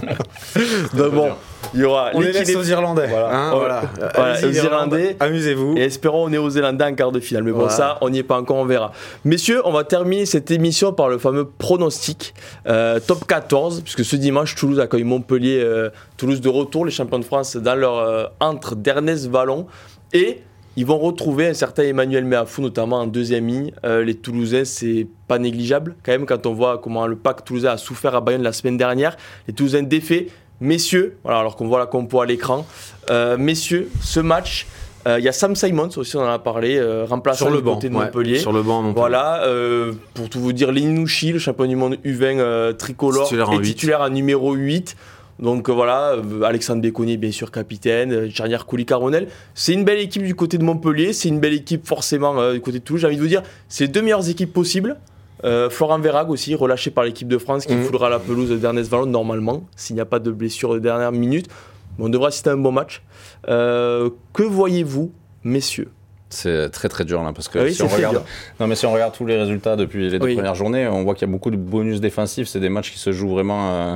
Donc, 0.94 1.14
bon, 1.14 1.30
il 1.74 1.82
y 1.82 1.84
aura 1.84 2.12
On 2.14 2.20
les 2.22 2.32
laisse 2.32 2.56
aux 2.56 2.64
Irlandais. 2.64 3.08
Voilà. 3.08 3.82
Voilà. 4.18 4.40
Aux 4.44 4.48
les 4.48 4.58
Irlandais. 4.58 5.16
Amusez-vous. 5.20 5.76
Et 5.78 5.82
espérons 5.84 6.26
au 6.26 6.30
Néo-Zélandais 6.30 6.84
en 6.86 6.94
quart 6.96 7.12
de 7.12 7.20
finale. 7.20 7.44
Mais 7.44 7.52
bon, 7.52 7.60
Voilà. 7.60 7.74
ça, 7.74 7.98
on 8.02 8.10
n'y 8.10 8.20
est 8.20 8.24
pas 8.24 8.38
encore, 8.38 8.58
on 8.58 8.66
verra. 8.66 8.92
Messieurs, 9.26 9.62
on 9.66 9.72
va 9.72 9.84
terminer 9.84 10.26
cette 10.26 10.52
émission 10.52 10.92
par 10.94 11.08
le 11.10 11.18
fameux 11.18 11.46
pronostic 11.48 12.34
euh, 12.68 13.00
top 13.00 13.26
14, 13.26 13.82
puisque 13.82 14.04
ce 14.04 14.16
dimanche, 14.16 14.56
Toulouse 14.56 14.80
accueille 14.80 15.04
Montpellier. 15.04 15.60
euh, 15.64 15.90
Toulouse 16.18 16.42
de 16.42 16.50
retour, 16.50 16.86
les 16.86 16.92
champions 16.92 17.20
de 17.20 17.26
France, 17.26 17.56
dans 17.56 17.76
leur 17.76 17.98
euh, 17.98 18.26
entre 18.40 18.76
d'Ernest 18.76 19.28
Vallon. 19.30 19.68
Et 20.14 20.42
ils 20.76 20.86
vont 20.86 20.98
retrouver 21.00 21.48
un 21.48 21.54
certain 21.54 21.84
Emmanuel 21.84 22.24
Meafou, 22.26 22.62
notamment 22.62 22.98
en 23.00 23.08
deuxième 23.08 23.48
ligne. 23.48 23.72
Euh, 23.84 24.04
les 24.04 24.14
Toulousains, 24.16 24.64
c'est 24.66 25.08
pas 25.28 25.40
négligeable, 25.40 25.96
quand 26.06 26.12
même, 26.12 26.26
quand 26.26 26.46
on 26.46 26.54
voit 26.54 26.78
comment 26.78 27.08
le 27.08 27.16
pack 27.16 27.44
toulousain 27.46 27.72
a 27.72 27.78
souffert 27.78 28.14
à 28.16 28.22
Bayonne 28.22 28.44
la 28.44 28.54
semaine 28.54 28.78
dernière. 28.78 29.18
Les 29.48 29.54
Toulousains 29.54 29.84
défaits. 29.84 30.28
Messieurs, 30.60 31.18
voilà, 31.24 31.40
alors 31.40 31.56
qu'on 31.56 31.68
voit 31.68 31.80
la 31.80 31.86
compo 31.86 32.20
à 32.20 32.26
l'écran, 32.26 32.66
euh, 33.12 33.38
messieurs, 33.38 33.90
ce 34.02 34.20
match, 34.20 34.66
euh, 35.08 35.20
il 35.20 35.24
y 35.26 35.30
a 35.30 35.32
Sam 35.32 35.56
Simons 35.56 35.90
aussi, 35.98 36.18
on 36.18 36.22
en 36.22 36.26
a 36.28 36.40
parlé, 36.40 36.78
euh, 36.78 37.06
remplaçant 37.06 37.46
Sur 37.46 37.50
le 37.52 37.58
du 37.58 37.64
banc. 37.64 37.76
côté 37.76 37.90
de 37.90 37.96
ouais, 37.96 38.06
Montpellier. 38.06 38.40
Sur 38.40 38.52
le 38.52 38.64
banc, 38.64 38.82
Montpellier. 38.82 39.00
Voilà, 39.00 39.44
euh, 39.44 39.94
pour 40.16 40.30
tout 40.30 40.40
vous 40.40 40.54
dire, 40.54 40.72
Linouchi, 40.72 41.32
le 41.32 41.40
champion 41.40 41.66
du 41.68 41.76
monde 41.76 41.98
U20 42.04 42.40
euh, 42.40 42.74
tricolore, 42.74 43.26
Titulaire 43.26 43.52
est 43.54 43.62
titulaire 43.62 44.02
à 44.02 44.10
numéro 44.10 44.54
8. 44.54 44.96
Donc 45.40 45.70
voilà, 45.70 46.16
Alexandre 46.44 46.82
Béconnier, 46.82 47.18
bien 47.18 47.32
sûr, 47.32 47.52
capitaine, 47.52 48.32
Charnière 48.32 48.66
Couli 48.66 48.88
Caronel. 48.88 49.28
C'est 49.54 49.74
une 49.74 49.84
belle 49.84 50.00
équipe 50.00 50.24
du 50.24 50.34
côté 50.34 50.58
de 50.58 50.64
Montpellier, 50.64 51.14
c'est 51.14 51.30
une 51.30 51.40
belle 51.40 51.54
équipe 51.54 51.86
forcément 51.86 52.52
du 52.52 52.60
côté 52.60 52.80
de 52.80 52.84
Toulouse. 52.84 53.02
J'ai 53.02 53.08
envie 53.08 53.18
de 53.18 53.22
vous 53.22 53.28
dire, 53.28 53.44
c'est 53.70 53.84
les 53.84 53.88
deux 53.90 54.02
meilleures 54.02 54.28
équipes 54.28 54.52
possibles. 54.52 54.98
Euh, 55.44 55.70
Florent 55.70 56.00
Verrag 56.00 56.30
aussi, 56.30 56.56
relâché 56.56 56.90
par 56.92 57.04
l'équipe 57.04 57.28
de 57.28 57.38
France, 57.38 57.66
qui 57.66 57.76
Mhm. 57.76 57.84
foulera 57.84 58.10
la 58.10 58.20
pelouse 58.20 58.50
d'Ernest 58.60 58.90
Vallon 58.90 59.06
normalement, 59.06 59.64
s'il 59.76 59.96
n'y 59.96 60.02
a 60.02 60.06
pas 60.06 60.20
de 60.20 60.32
blessure 60.32 60.74
de 60.74 60.80
dernière 60.80 61.12
minute. 61.12 61.48
Mais 61.98 62.06
on 62.06 62.10
devrait 62.10 62.28
assister 62.30 62.50
à 62.50 62.54
un 62.54 62.58
bon 62.58 62.72
match. 62.72 63.02
Euh, 63.48 64.10
que 64.34 64.44
voyez-vous, 64.44 65.12
messieurs? 65.44 65.90
C'est 66.30 66.70
très 66.72 66.90
très 66.90 67.06
dur 67.06 67.24
là 67.24 67.32
parce 67.34 67.48
que 67.48 67.58
Ah 67.58 67.64
oui, 67.64 67.74
si 67.74 67.82
on 67.84 67.88
regarde, 67.88 68.16
dur. 68.16 68.26
non 68.60 68.68
mais 68.68 68.76
si 68.76 68.86
on 68.86 68.92
regarde 68.92 69.14
tous 69.14 69.26
les 69.26 69.38
résultats 69.38 69.78
depuis 69.78 70.10
les 70.10 70.20
deux 70.20 70.26
Oui. 70.26 70.36
premières 70.36 70.56
journées, 70.56 70.86
on 70.86 71.04
voit 71.06 71.14
qu'il 71.16 71.26
y 71.26 71.30
a 71.30 71.32
beaucoup 71.32 71.52
de 71.52 71.56
bonus 71.56 72.02
défensifs. 72.02 72.50
C'est 72.50 72.60
des 72.60 72.68
matchs 72.68 72.92
qui 72.92 73.00
se 73.00 73.14
jouent 73.14 73.30
vraiment 73.30 73.72
euh, 73.72 73.96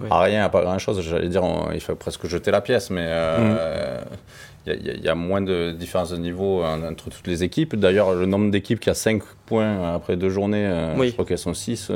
Oui. 0.00 0.06
à 0.10 0.20
rien, 0.20 0.44
à 0.44 0.48
pas 0.48 0.62
grand 0.62 0.78
chose. 0.78 1.02
J'allais 1.02 1.28
dire, 1.28 1.44
on- 1.44 1.70
il 1.72 1.80
faut 1.82 1.94
presque 1.94 2.26
jeter 2.26 2.50
la 2.50 2.62
pièce, 2.62 2.88
mais 2.88 3.04
euh, 3.06 3.98
a- 3.98 4.04
il 4.66 4.86
y, 4.86 4.90
a- 4.90 4.94
il 4.94 5.04
y 5.04 5.08
a 5.08 5.14
moins 5.14 5.40
de 5.40 5.70
différence 5.72 6.10
de 6.10 6.16
niveau 6.16 6.62
euh, 6.62 6.90
entre 6.90 7.08
toutes 7.10 7.26
les 7.26 7.42
équipes. 7.44 7.76
D'ailleurs, 7.76 8.14
le 8.14 8.26
nombre 8.26 8.50
d'équipes 8.50 8.80
qui 8.80 8.90
a 8.90 8.94
5 8.94 9.22
points 9.46 9.94
après 9.94 10.16
deux 10.16 10.28
journées, 10.30 10.66
euh, 10.66 10.94
Oui. 10.96 11.08
je 11.08 11.12
crois 11.12 11.24
qu'elles 11.24 11.38
sont 11.38 11.54
6. 11.54 11.90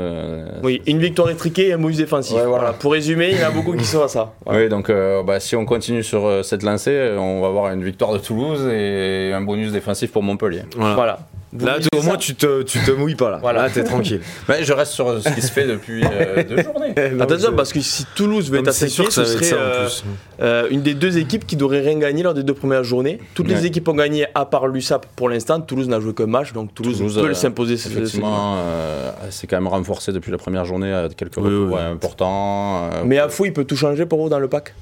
Oui, 0.62 0.80
une 0.86 0.98
victoire 0.98 1.30
étriquée 1.30 1.68
et 1.68 1.72
un 1.72 1.78
bonus 1.78 1.96
défensif. 1.96 2.34
Ouais, 2.36 2.42
voilà. 2.44 2.58
Voilà. 2.64 2.72
Pour 2.74 2.92
résumer, 2.92 3.30
il 3.32 3.40
y 3.40 3.44
en 3.44 3.48
a 3.48 3.50
beaucoup 3.50 3.74
qui 3.76 3.84
sont 3.84 4.02
à 4.02 4.08
ça. 4.08 4.32
Voilà. 4.44 4.60
Oui, 4.64 4.68
donc 4.68 4.90
euh, 4.90 5.22
bah, 5.22 5.40
si 5.40 5.56
on 5.56 5.64
continue 5.64 6.02
sur 6.02 6.26
euh, 6.26 6.42
cette 6.42 6.62
lancée, 6.62 6.90
euh, 6.92 7.18
on 7.18 7.40
va 7.40 7.48
avoir 7.48 7.72
une 7.72 7.82
victoire 7.82 8.12
de 8.12 8.18
Toulouse 8.18 8.68
et 8.72 9.32
un 9.34 9.40
bonus 9.40 9.72
défensif 9.72 10.12
pour 10.12 10.22
Montpellier. 10.22 10.62
Voilà. 10.76 11.20
Là, 11.58 11.78
au 11.96 12.02
moins, 12.02 12.16
tu 12.16 12.36
te, 12.36 12.62
tu 12.62 12.78
te 12.78 12.92
mouilles 12.92 13.16
pas 13.16 13.30
là. 13.30 13.38
Voilà. 13.42 13.62
Là, 13.62 13.70
t'es 13.70 13.82
tranquille. 13.82 14.20
Mais 14.48 14.62
je 14.62 14.72
reste 14.72 14.92
sur 14.92 15.20
ce 15.20 15.28
qui 15.30 15.42
se 15.42 15.50
fait 15.50 15.66
depuis 15.66 16.04
euh, 16.04 16.44
deux 16.48 16.62
journées. 16.62 16.94
Attention, 17.20 17.52
parce 17.56 17.72
que 17.72 17.80
si 17.80 18.06
Toulouse 18.14 18.50
veut 18.50 18.60
être 18.60 18.72
ça 18.72 18.88
ce 18.88 19.24
serait 19.24 19.44
ça 19.44 19.56
euh, 19.56 19.88
euh, 20.40 20.68
une 20.70 20.82
des 20.82 20.94
deux 20.94 21.18
équipes 21.18 21.46
qui 21.46 21.56
n'aurait 21.56 21.80
rien 21.80 21.98
gagné 21.98 22.22
lors 22.22 22.34
des 22.34 22.44
deux 22.44 22.54
premières 22.54 22.84
journées. 22.84 23.18
Toutes 23.34 23.48
les 23.48 23.66
équipes 23.66 23.88
ont 23.88 23.94
gagné 23.94 24.26
à 24.34 24.44
part 24.46 24.68
l'USAP 24.68 25.06
pour 25.16 25.28
l'instant. 25.28 25.60
Toulouse 25.60 25.88
n'a 25.88 25.98
joué 25.98 26.14
qu'un 26.14 26.26
match, 26.26 26.52
donc 26.52 26.72
Toulouse, 26.72 26.98
Toulouse, 26.98 27.14
peut 27.20 27.30
euh, 27.30 27.34
s'imposer. 27.34 27.74
Effectivement, 27.74 28.56
euh, 28.58 29.10
c'est 29.30 29.46
quand 29.48 29.56
même 29.56 29.66
renforcé 29.66 30.12
depuis 30.12 30.30
la 30.30 30.38
première 30.38 30.64
journée 30.64 30.92
à 30.92 31.08
quelques 31.08 31.36
Oui, 31.38 31.44
retours 31.44 31.76
oui. 31.76 31.82
importants. 31.82 32.90
euh, 32.92 33.02
Mais 33.04 33.18
à 33.18 33.28
fou, 33.28 33.46
il 33.46 33.52
peut 33.52 33.64
tout 33.64 33.76
changer 33.76 34.06
pour 34.06 34.22
vous 34.22 34.28
dans 34.28 34.38
le 34.38 34.46
pack. 34.48 34.72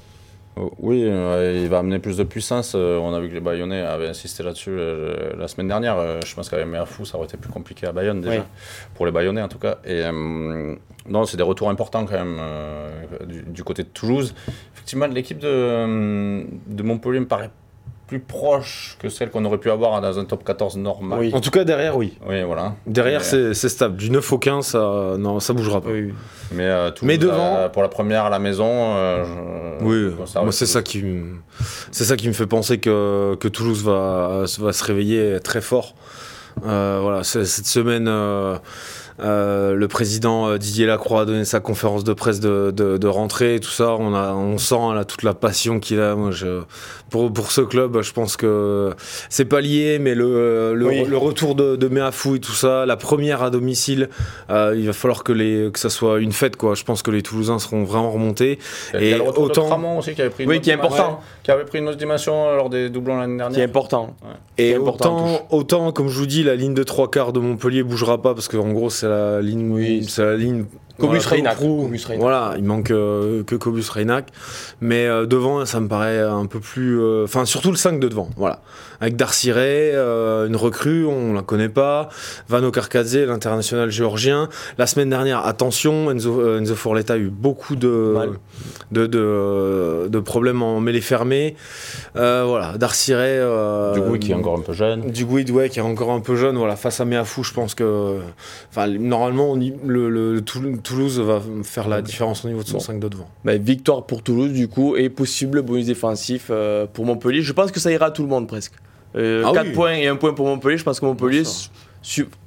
Euh, 0.59 0.68
oui, 0.79 1.03
euh, 1.05 1.61
il 1.62 1.68
va 1.68 1.79
amener 1.79 1.99
plus 1.99 2.16
de 2.16 2.25
puissance. 2.25 2.73
Euh, 2.75 2.99
on 2.99 3.14
a 3.14 3.21
vu 3.21 3.29
que 3.29 3.35
les 3.35 3.40
Bayonnais 3.40 3.81
avaient 3.81 4.09
insisté 4.09 4.42
là-dessus 4.42 4.71
euh, 4.71 5.33
la 5.38 5.49
semaine 5.49 5.68
dernière. 5.68 6.21
Je 6.25 6.35
pense 6.35 6.49
qu'avec 6.49 6.66
Meafou, 6.66 7.05
ça 7.05 7.16
aurait 7.16 7.27
été 7.27 7.37
plus 7.37 7.51
compliqué 7.51 7.87
à 7.87 7.92
Bayonne 7.92 8.21
déjà, 8.21 8.40
Oui. 8.40 8.44
pour 8.94 9.07
les 9.07 9.12
Bayonnais 9.12 9.42
en 9.42 9.49
tout 9.49 9.59
cas. 9.59 9.79
Et 9.85 10.03
non, 11.09 11.25
c'est 11.25 11.37
des 11.37 11.42
retours 11.42 11.71
importants 11.71 12.05
quand 12.05 12.23
même 12.25 12.40
du, 13.27 13.42
du 13.42 13.64
côté 13.64 13.83
de 13.83 13.88
Toulouse. 13.88 14.35
Effectivement, 14.75 15.07
l'équipe 15.07 15.38
de, 15.38 16.44
de 16.66 16.83
Montpellier 16.83 17.21
me 17.21 17.27
paraît 17.27 17.51
plus 18.09 18.18
proche 18.21 18.97
que 19.01 19.09
celle 19.11 19.31
qu'on 19.31 19.44
aurait 19.44 19.59
pu 19.59 19.71
avoir 19.71 20.01
dans 20.01 20.18
un 20.18 20.25
top 20.25 20.42
14 20.42 20.79
normal. 20.79 21.18
Oui. 21.21 21.31
En 21.35 21.40
tout 21.40 21.51
cas, 21.51 21.64
derrière, 21.64 21.97
oui. 21.97 22.16
Oui, 22.27 22.42
voilà. 22.42 22.75
Derrière, 22.87 23.21
Mais- 23.33 23.53
c'est 23.55 23.68
stable. 23.68 23.97
Du 23.97 24.11
9 24.11 24.33
au 24.33 24.38
15, 24.38 24.66
ça, 24.66 25.14
non, 25.18 25.38
ça 25.40 25.53
bougera 25.53 25.81
pas. 25.83 25.90
Oui. 25.90 26.14
Mais, 26.53 26.64
euh, 26.64 26.90
Toulouse, 26.90 27.07
Mais 27.07 27.18
devant- 27.18 27.57
euh, 27.57 27.68
pour 27.68 27.83
la 27.83 27.88
première 27.88 28.25
à 28.25 28.31
la 28.31 28.38
maison, 28.38 28.66
euh, 28.97 29.25
je- 29.25 29.85
Oui, 29.85 30.14
moi 30.42 30.51
c'est 30.53 30.66
ça 30.66 30.83
qui 30.83 31.03
me, 31.03 31.37
c'est 31.92 32.05
ça 32.05 32.16
qui 32.16 32.27
me 32.29 32.33
fait 32.33 32.47
penser 32.47 32.79
que, 32.79 33.37
que 33.38 33.47
Toulouse 33.49 33.85
va, 33.85 34.44
va 34.59 34.73
se 34.73 34.85
réveiller 34.85 35.38
très 35.40 35.61
fort. 35.61 35.94
Euh, 36.66 36.99
voilà, 37.03 37.23
cette 37.25 37.47
semaine, 37.66 38.09
euh, 39.20 39.74
le 39.74 39.88
président 39.88 40.48
euh, 40.48 40.59
Didier 40.59 40.87
Lacroix 40.87 41.22
a 41.22 41.24
donné 41.24 41.44
sa 41.44 41.61
conférence 41.61 42.04
de 42.04 42.12
presse 42.12 42.40
de, 42.40 42.70
de, 42.74 42.96
de 42.98 43.07
rentrée 43.09 43.57
et 43.57 43.61
tout 43.61 43.70
ça. 43.70 43.94
On, 43.98 44.14
a, 44.14 44.33
on 44.35 44.59
sent 44.59 44.94
là, 44.94 45.04
toute 45.04 45.22
la 45.22 45.35
passion 45.35 45.81
qu'il 45.81 46.00
a. 46.00 46.14
Moi, 46.14 46.31
je, 46.31 46.62
pour, 47.11 47.33
pour 47.33 47.50
ce 47.52 47.61
club, 47.62 48.00
je 48.02 48.12
pense 48.12 48.37
que 48.37 48.90
c'est 49.28 49.44
pas 49.46 49.61
lié, 49.61 49.98
mais 50.00 50.14
le, 50.14 50.74
le, 50.74 50.87
Oui. 50.87 51.04
le 51.04 51.16
retour 51.16 51.54
de, 51.54 51.76
de 51.76 51.88
Meafou 51.88 52.37
et 52.37 52.40
tout 52.40 52.52
ça, 52.52 52.87
la 52.87 52.96
première 52.96 53.42
à 53.42 53.50
domicile, 53.50 54.09
euh, 54.50 54.74
il 54.76 54.87
va 54.87 54.92
falloir 54.92 55.24
que, 55.24 55.33
les, 55.33 55.70
que 55.72 55.78
ça 55.78 55.90
soit 55.90 56.18
une 56.20 56.33
fête. 56.33 56.57
Quoi. 56.57 56.74
Je 56.74 56.85
pense 56.85 57.02
que 57.02 57.11
les 57.11 57.22
Toulousains 57.22 57.59
seront 57.59 57.85
vraiment 57.85 58.11
remontés. 58.12 58.59
Il 58.94 59.00
y 59.00 59.12
a 59.12 59.16
Et 59.16 59.18
le 59.18 59.22
retour 59.22 59.44
autant- 59.44 59.78
de 59.78 59.98
aussi 59.98 60.14
qui 60.14 60.20
avait 60.20 60.31
pris 60.31 60.44
une 60.44 60.50
Oui, 60.50 60.61
qui 60.61 60.70
est 60.70 60.74
important. 60.74 61.20
qui 61.42 61.50
avait 61.50 61.64
pris 61.64 61.78
une 61.78 61.88
autre 61.88 61.96
dimension 61.98 62.54
lors 62.57 62.68
des 62.70 62.90
doublons 62.90 63.18
l'année 63.18 63.37
qui 63.37 63.42
est 63.42 63.48
dernière. 63.48 63.68
important. 63.68 64.14
Et 64.59 64.70
C'est 64.72 64.76
important, 64.76 65.16
autant, 65.16 65.46
autant, 65.50 65.92
comme 65.92 66.09
je 66.09 66.18
vous 66.18 66.26
dis, 66.26 66.42
la 66.42 66.57
ligne 66.57 66.74
de 66.74 66.83
trois 66.83 67.11
quarts 67.11 67.33
de 67.33 67.40
Montpellier 67.40 67.83
bougera 67.83 68.20
pas 68.20 68.35
parce 68.35 68.48
qu'en 68.48 68.68
gros, 68.70 68.90
c'est 68.90 69.08
la 69.09 69.40
ligne. 69.40 69.71
Oui. 69.71 70.05
c'est 70.09 70.25
la 70.25 70.37
ligne. 70.37 70.64
Cobus 70.98 71.20
Reynac. 71.26 71.56
Voilà, 72.20 72.54
il 72.58 72.64
manque 72.64 72.90
euh, 72.90 73.42
que 73.44 73.54
Cobus 73.54 73.88
Reynac. 73.90 74.28
Mais 74.80 75.06
euh, 75.06 75.26
devant, 75.26 75.64
ça 75.64 75.80
me 75.80 75.88
paraît 75.88 76.20
un 76.20 76.46
peu 76.46 76.61
plus. 76.61 77.00
euh, 77.00 77.24
Enfin, 77.24 77.44
surtout 77.44 77.70
le 77.70 77.76
5 77.76 78.00
de 78.00 78.08
devant. 78.08 78.28
Voilà. 78.37 78.61
Avec 79.00 79.14
Darcy 79.14 79.52
Ray, 79.52 79.92
une 79.94 80.56
recrue, 80.56 81.06
on 81.06 81.32
la 81.32 81.42
connaît 81.42 81.68
pas. 81.68 82.08
Vano 82.48 82.72
Karkadze, 82.72 83.16
l'international 83.16 83.90
géorgien. 83.90 84.48
La 84.76 84.88
semaine 84.88 85.08
dernière, 85.08 85.46
attention, 85.46 86.11
Enzo, 86.11 86.56
Enzo 86.58 86.74
Forletta 86.74 87.12
a 87.14 87.16
eu 87.16 87.28
beaucoup 87.28 87.76
de, 87.76 88.16
de, 88.90 89.06
de, 89.06 90.08
de 90.08 90.18
problèmes 90.18 90.62
en 90.62 90.80
mêlée 90.80 91.00
fermée. 91.00 91.54
Voilà, 92.16 92.76
Darcy 92.76 93.14
Ray. 93.14 93.38
qui 94.18 94.32
est 94.32 94.34
encore 94.34 94.58
un 94.58 94.62
peu 94.62 94.72
jeune. 94.72 95.12
du 95.12 95.24
Guid, 95.24 95.50
ouais, 95.50 95.68
qui 95.68 95.78
est 95.78 95.82
encore 95.82 96.11
un 96.11 96.18
peu 96.20 96.34
jeune, 96.34 96.56
voilà, 96.56 96.74
face 96.74 97.00
à 97.00 97.04
Meafou, 97.04 97.44
je 97.44 97.52
pense 97.54 97.76
que. 97.76 98.16
Enfin, 98.70 98.88
normalement, 98.88 99.52
on 99.52 99.61
y- 99.61 99.74
le, 99.87 100.40
Toulouse 100.88 101.20
va 101.20 101.40
faire 101.62 101.88
la 101.88 102.03
différence 102.03 102.44
au 102.44 102.48
niveau 102.48 102.62
de 102.62 102.66
son 102.68 102.74
Bon. 102.74 102.81
5 102.81 102.98
de 103.01 103.09
devant. 103.09 103.29
Bah, 103.44 103.57
victoire 103.57 104.05
pour 104.07 104.22
Toulouse, 104.22 104.53
du 104.53 104.68
coup, 104.68 104.96
et 104.96 105.09
possible 105.11 105.62
bonus 105.62 105.87
défensif 105.87 106.46
euh, 106.51 106.87
pour 106.92 107.05
Montpellier. 107.05 107.42
Je 107.42 107.53
pense 107.53 107.70
que 107.70 107.79
ça 107.81 107.90
ira 107.92 108.07
à 108.07 108.11
tout 108.11 108.22
le 108.22 108.29
monde 108.29 108.46
presque. 108.48 108.72
Euh, 109.16 109.42
Ah 109.46 109.53
4 109.55 109.66
oui. 109.68 109.72
points 109.72 109.92
et 109.94 110.07
1 110.09 110.16
point 110.16 110.33
pour 110.35 110.46
Montpellier. 110.46 110.79
Je 110.79 110.85
pense 110.85 110.98
que 111.01 111.07
Montpellier. 111.07 111.42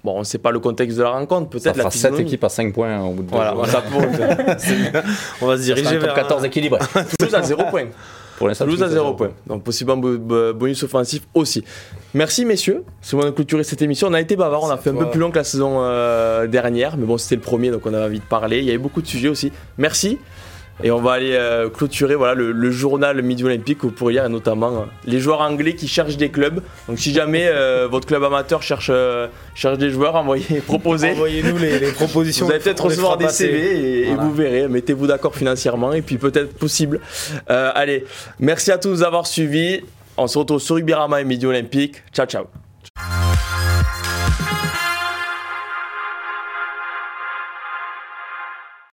Bon, 0.04 0.16
on 0.16 0.20
ne 0.20 0.24
sait 0.24 0.38
pas 0.38 0.50
le 0.52 0.60
contexte 0.60 0.98
de 0.98 1.04
la 1.04 1.10
rencontre, 1.12 1.50
peut-être 1.50 1.66
la 1.66 1.74
fera 1.84 1.92
7 1.92 1.94
physionomie. 1.94 2.22
équipes 2.24 2.44
à 2.46 2.50
5 2.50 2.74
points 2.74 3.00
au 3.04 3.12
bout 3.12 3.24
de 3.24 3.30
Voilà, 3.30 3.52
pour- 3.52 3.62
On 5.42 5.46
va 5.48 5.58
se 5.58 5.62
diriger 5.64 5.98
vers. 5.98 6.14
14 6.14 6.46
équilibré. 6.46 6.80
Toulouse 7.20 7.36
à 7.36 7.42
0 7.44 7.64
point. 7.70 7.86
Pour 8.42 8.48
l'instant, 8.48 8.66
Toulouse 8.66 8.82
à 8.82 8.88
Toulouse 8.88 9.04
0 9.04 9.14
point. 9.14 9.30
Donc 9.46 9.64
possible 9.64 9.96
bonus 10.54 10.82
offensif 10.82 11.28
aussi. 11.36 11.64
Merci 12.16 12.44
messieurs. 12.44 12.84
C'est 13.00 13.16
bon 13.16 13.24
de 13.24 13.30
clôturer 13.30 13.64
cette 13.64 13.84
émission. 13.84 14.08
On 14.08 14.14
a 14.14 14.20
été 14.20 14.36
bavard, 14.36 14.64
on 14.64 14.70
a 14.72 14.78
fait 14.78 14.90
un 14.90 14.96
peu 14.96 15.12
plus 15.12 15.20
long 15.20 15.30
que 15.30 15.36
la 15.36 15.44
saison 15.44 15.84
euh, 15.84 16.48
dernière, 16.48 16.98
mais 16.98 17.06
bon 17.06 17.20
c'était 17.20 17.36
le 17.36 17.42
premier 17.42 17.70
donc 17.70 17.86
on 17.86 17.94
avait 17.94 18.06
envie 18.06 18.20
de 18.20 18.26
parler. 18.26 18.58
Il 18.58 18.66
y 18.66 18.70
avait 18.70 18.80
beaucoup 18.80 19.04
de 19.04 19.06
sujets 19.06 19.28
aussi. 19.28 19.52
Merci. 19.78 20.18
Et 20.84 20.92
on 20.92 21.02
va 21.02 21.14
aller 21.14 21.34
euh, 21.34 21.70
clôturer 21.70 22.16
voilà, 22.16 22.34
le, 22.34 22.52
le 22.52 22.72
journal 22.72 23.22
Midi 23.22 23.44
Olympique 23.44 23.80
pour 23.80 24.10
lire 24.10 24.26
et 24.26 24.30
notamment 24.30 24.72
euh, 24.72 24.86
les 25.06 25.20
joueurs 25.20 25.42
anglais 25.42 25.76
qui 25.76 25.88
cherchent 25.88 26.18
des 26.18 26.30
clubs. 26.30 26.62
Donc 26.88 27.00
si 27.00 27.14
jamais 27.14 27.48
euh, 27.48 27.88
votre 27.90 28.08
club 28.08 28.24
amateur 28.24 28.62
cherche, 28.62 28.92
cherche 29.56 29.78
des 29.78 29.90
joueurs, 29.90 30.16
envoyez, 30.16 30.62
proposez. 30.66 31.12
Envoyez-nous 31.12 31.58
les, 31.58 31.80
les 31.80 31.92
propositions. 31.92 32.46
Vous 32.48 32.52
allez 32.52 32.62
peut-être 32.62 32.86
recevoir 32.86 33.18
des 33.18 33.26
passer. 33.26 33.46
CV 33.48 34.10
et, 34.10 34.16
vous 34.16 34.34
verrez. 34.34 34.68
Mettez-vous 34.68 35.08
d'accord 35.08 35.36
financièrement 35.36 35.94
et 35.94 36.02
puis 36.02 36.18
peut-être 36.18 36.54
possible. 36.54 37.00
Allez, 37.48 38.06
merci 38.40 38.72
à 38.72 38.78
tous 38.78 38.90
de 38.90 38.94
nous 38.94 39.04
avoir 39.04 39.28
suivis. 39.28 39.82
On 40.18 40.28
se 40.28 40.38
retrouve 40.38 40.60
sur 40.60 40.76
Rugby 40.76 40.94
Rama 40.94 41.22
et 41.22 41.24
Midi 41.24 41.46
Olympique. 41.46 42.04
Ciao, 42.14 42.26
ciao. 42.26 42.46